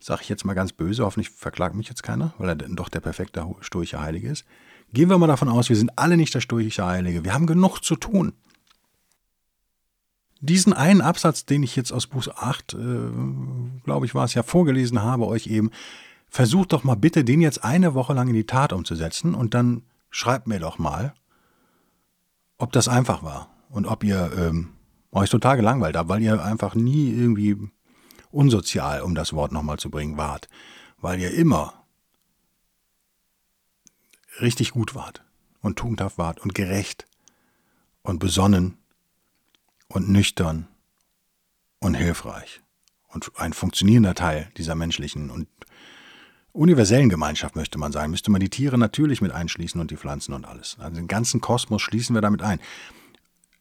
sage 0.00 0.22
ich 0.22 0.28
jetzt 0.28 0.44
mal 0.44 0.54
ganz 0.54 0.72
böse, 0.72 1.04
hoffentlich 1.04 1.30
verklagt 1.30 1.76
mich 1.76 1.88
jetzt 1.88 2.02
keiner, 2.02 2.34
weil 2.38 2.48
er 2.48 2.56
doch 2.56 2.88
der 2.88 3.00
perfekte 3.00 3.46
stoische 3.60 4.00
Heilige 4.00 4.28
ist. 4.28 4.44
Gehen 4.92 5.08
wir 5.08 5.18
mal 5.18 5.28
davon 5.28 5.48
aus, 5.48 5.68
wir 5.68 5.76
sind 5.76 5.96
alle 5.96 6.16
nicht 6.16 6.34
der 6.34 6.40
stoische 6.40 6.84
Heilige. 6.84 7.24
Wir 7.24 7.34
haben 7.34 7.46
genug 7.46 7.80
zu 7.80 7.94
tun. 7.94 8.32
Diesen 10.44 10.72
einen 10.72 11.00
Absatz, 11.00 11.46
den 11.46 11.62
ich 11.62 11.76
jetzt 11.76 11.92
aus 11.92 12.08
Buch 12.08 12.26
8, 12.26 12.74
äh, 12.74 12.76
glaube 13.84 14.06
ich, 14.06 14.14
war 14.14 14.24
es 14.24 14.34
ja, 14.34 14.42
vorgelesen 14.42 15.00
habe, 15.00 15.28
euch 15.28 15.46
eben, 15.46 15.70
versucht 16.28 16.72
doch 16.72 16.82
mal 16.82 16.96
bitte, 16.96 17.22
den 17.22 17.40
jetzt 17.40 17.62
eine 17.62 17.94
Woche 17.94 18.12
lang 18.12 18.26
in 18.26 18.34
die 18.34 18.46
Tat 18.46 18.72
umzusetzen 18.72 19.36
und 19.36 19.54
dann 19.54 19.82
schreibt 20.10 20.48
mir 20.48 20.58
doch 20.58 20.78
mal, 20.78 21.14
ob 22.58 22.72
das 22.72 22.88
einfach 22.88 23.22
war 23.22 23.50
und 23.70 23.86
ob 23.86 24.02
ihr 24.02 24.32
ähm, 24.36 24.70
euch 25.12 25.30
total 25.30 25.56
gelangweilt 25.56 25.96
habt, 25.96 26.08
weil 26.08 26.22
ihr 26.22 26.44
einfach 26.44 26.74
nie 26.74 27.10
irgendwie 27.10 27.56
unsozial, 28.32 29.02
um 29.02 29.14
das 29.14 29.32
Wort 29.32 29.52
nochmal 29.52 29.78
zu 29.78 29.90
bringen, 29.90 30.16
wart, 30.16 30.48
weil 31.00 31.20
ihr 31.20 31.32
immer 31.32 31.84
richtig 34.40 34.72
gut 34.72 34.96
wart 34.96 35.22
und 35.60 35.78
tugendhaft 35.78 36.18
wart 36.18 36.40
und 36.40 36.52
gerecht 36.52 37.06
und 38.02 38.18
besonnen 38.18 38.76
und 39.92 40.08
nüchtern 40.08 40.66
und 41.80 41.94
hilfreich 41.94 42.60
und 43.08 43.30
ein 43.36 43.52
funktionierender 43.52 44.14
Teil 44.14 44.50
dieser 44.56 44.74
menschlichen 44.74 45.30
und 45.30 45.48
universellen 46.52 47.08
Gemeinschaft, 47.08 47.56
möchte 47.56 47.78
man 47.78 47.92
sagen. 47.92 48.10
Müsste 48.10 48.30
man 48.30 48.40
die 48.40 48.50
Tiere 48.50 48.78
natürlich 48.78 49.20
mit 49.20 49.32
einschließen 49.32 49.80
und 49.80 49.90
die 49.90 49.96
Pflanzen 49.96 50.34
und 50.34 50.44
alles. 50.44 50.76
Also 50.80 50.96
den 50.96 51.08
ganzen 51.08 51.40
Kosmos 51.40 51.82
schließen 51.82 52.14
wir 52.14 52.20
damit 52.20 52.42
ein. 52.42 52.60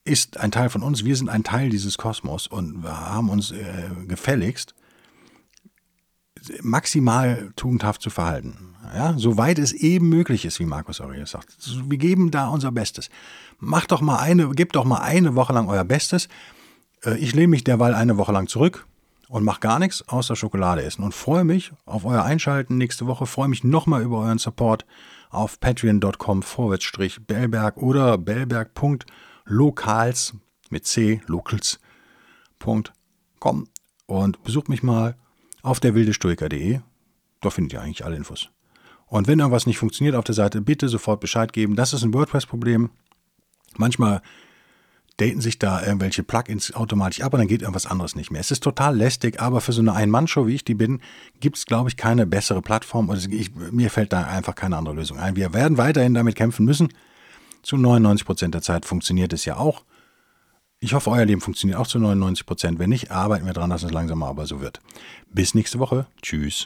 Ist 0.04 0.38
ein 0.38 0.52
Teil 0.52 0.70
von 0.70 0.82
uns, 0.82 1.06
wir 1.06 1.16
sind 1.16 1.30
ein 1.30 1.44
Teil 1.44 1.70
dieses 1.70 1.98
Kosmos 1.98 2.48
und 2.48 2.84
wir 2.84 3.10
haben 3.10 3.30
uns 3.30 3.52
äh, 3.52 3.90
gefälligst 4.08 4.74
maximal 6.62 7.52
tugendhaft 7.56 8.02
zu 8.02 8.10
verhalten. 8.10 8.76
Ja, 8.94 9.14
soweit 9.18 9.60
es 9.60 9.74
eben 9.74 10.10
möglich 10.10 10.44
ist, 10.44 10.60
wie 10.60 10.66
Markus 10.66 11.00
Aurelius 11.00 11.32
sagt. 11.32 11.56
Wir 11.88 11.98
geben 11.98 12.32
da 12.32 12.48
unser 12.50 12.72
Bestes. 12.72 13.10
Macht 13.64 13.92
doch 13.92 14.02
mal 14.02 14.18
eine, 14.18 14.50
gebt 14.50 14.76
doch 14.76 14.86
mal 14.86 15.02
eine 15.02 15.36
Woche 15.36 15.54
lang 15.54 15.70
euer 15.70 15.84
Bestes. 15.84 16.30
Äh, 17.06 17.20
ich 17.20 17.36
lehne 17.36 17.50
mich 17.50 17.64
derweil 17.64 17.94
eine 17.94 18.18
Woche 18.18 18.32
lang 18.32 18.48
zurück 18.48 18.88
und 19.30 19.44
mache 19.44 19.60
gar 19.60 19.78
nichts 19.78 20.02
außer 20.10 20.36
Schokolade 20.36 20.84
essen 20.84 21.04
und 21.04 21.14
freue 21.14 21.44
mich 21.44 21.72
auf 21.86 22.04
euer 22.04 22.24
Einschalten 22.24 22.78
nächste 22.78 23.06
Woche. 23.06 23.28
Freue 23.28 23.50
mich 23.50 23.64
nochmal 23.64 24.02
über 24.02 24.18
euren 24.18 24.40
Support 24.40 24.88
auf 25.30 25.60
patreon.com 25.60 26.42
vorwärtsstrich 26.42 27.28
Bellberg 27.28 27.78
oder 27.78 28.18
bellberg.locals 28.18 30.34
mit 30.72 30.88
C, 30.88 31.22
locals.com 31.28 33.68
und 34.08 34.44
besucht 34.44 34.70
mich 34.70 34.82
mal 34.82 35.16
auf 35.62 35.80
der 35.80 35.94
wildestoiker.de. 35.94 36.80
Da 37.42 37.50
findet 37.52 37.74
ihr 37.74 37.82
eigentlich 37.82 38.06
alle 38.06 38.16
Infos. 38.16 38.50
Und 39.06 39.28
wenn 39.28 39.38
irgendwas 39.38 39.68
nicht 39.68 39.78
funktioniert 39.78 40.16
auf 40.16 40.24
der 40.24 40.34
Seite, 40.34 40.62
bitte 40.62 40.90
sofort 40.90 41.20
Bescheid 41.20 41.54
geben. 41.54 41.76
Das 41.76 41.94
ist 41.94 42.02
ein 42.04 42.14
WordPress-Problem. 42.14 42.90
Manchmal 43.78 44.22
daten 45.18 45.42
sich 45.42 45.60
da 45.60 45.84
irgendwelche 45.84 46.24
Plugins 46.24 46.74
automatisch 46.74 47.22
ab 47.22 47.34
und 47.34 47.40
dann 47.40 47.48
geht 47.48 47.62
irgendwas 47.62 47.86
anderes 47.86 48.16
nicht 48.16 48.32
mehr. 48.32 48.42
Es 48.42 48.50
ist 48.50 48.64
total 48.64 48.96
lästig, 48.96 49.40
aber 49.40 49.62
für 49.62 49.72
so 49.72 49.82
eine 49.82 49.94
Ein-Mann-Show, 49.94 50.48
wie 50.48 50.56
ich 50.56 50.64
die 50.64 50.74
bin, 50.74 51.00
gibt 51.40 51.58
es, 51.58 51.66
glaube 51.66 51.90
ich, 51.90 51.98
keine 51.98 52.26
bessere 52.26 52.62
Plattform. 52.62 53.10
Und 53.10 53.32
ich, 53.32 53.54
mir 53.56 53.92
fällt 53.92 54.14
da 54.14 54.24
einfach 54.24 54.56
keine 54.56 54.78
andere 54.78 54.96
Lösung 54.96 55.20
ein. 55.20 55.36
Wir 55.36 55.54
werden 55.54 55.78
weiterhin 55.78 56.14
damit 56.14 56.36
kämpfen 56.36 56.66
müssen. 56.66 56.90
Zu 57.62 57.78
99 57.78 58.26
Prozent 58.26 58.56
der 58.56 58.62
Zeit 58.64 58.86
funktioniert 58.86 59.34
es 59.34 59.46
ja 59.46 59.58
auch. 59.58 59.84
Ich 60.80 60.94
hoffe, 60.94 61.12
euer 61.12 61.26
Leben 61.26 61.42
funktioniert 61.42 61.78
auch 61.78 61.86
zu 61.86 62.00
99 62.00 62.48
Prozent. 62.48 62.80
Wenn 62.80 62.90
nicht, 62.90 63.12
arbeiten 63.12 63.46
wir 63.46 63.54
daran, 63.54 63.70
dass 63.70 63.84
es 63.84 63.92
langsam 63.92 64.24
aber 64.24 64.48
so 64.48 64.62
wird. 64.62 64.80
Bis 65.32 65.54
nächste 65.54 65.78
Woche. 65.78 66.08
Tschüss. 66.24 66.66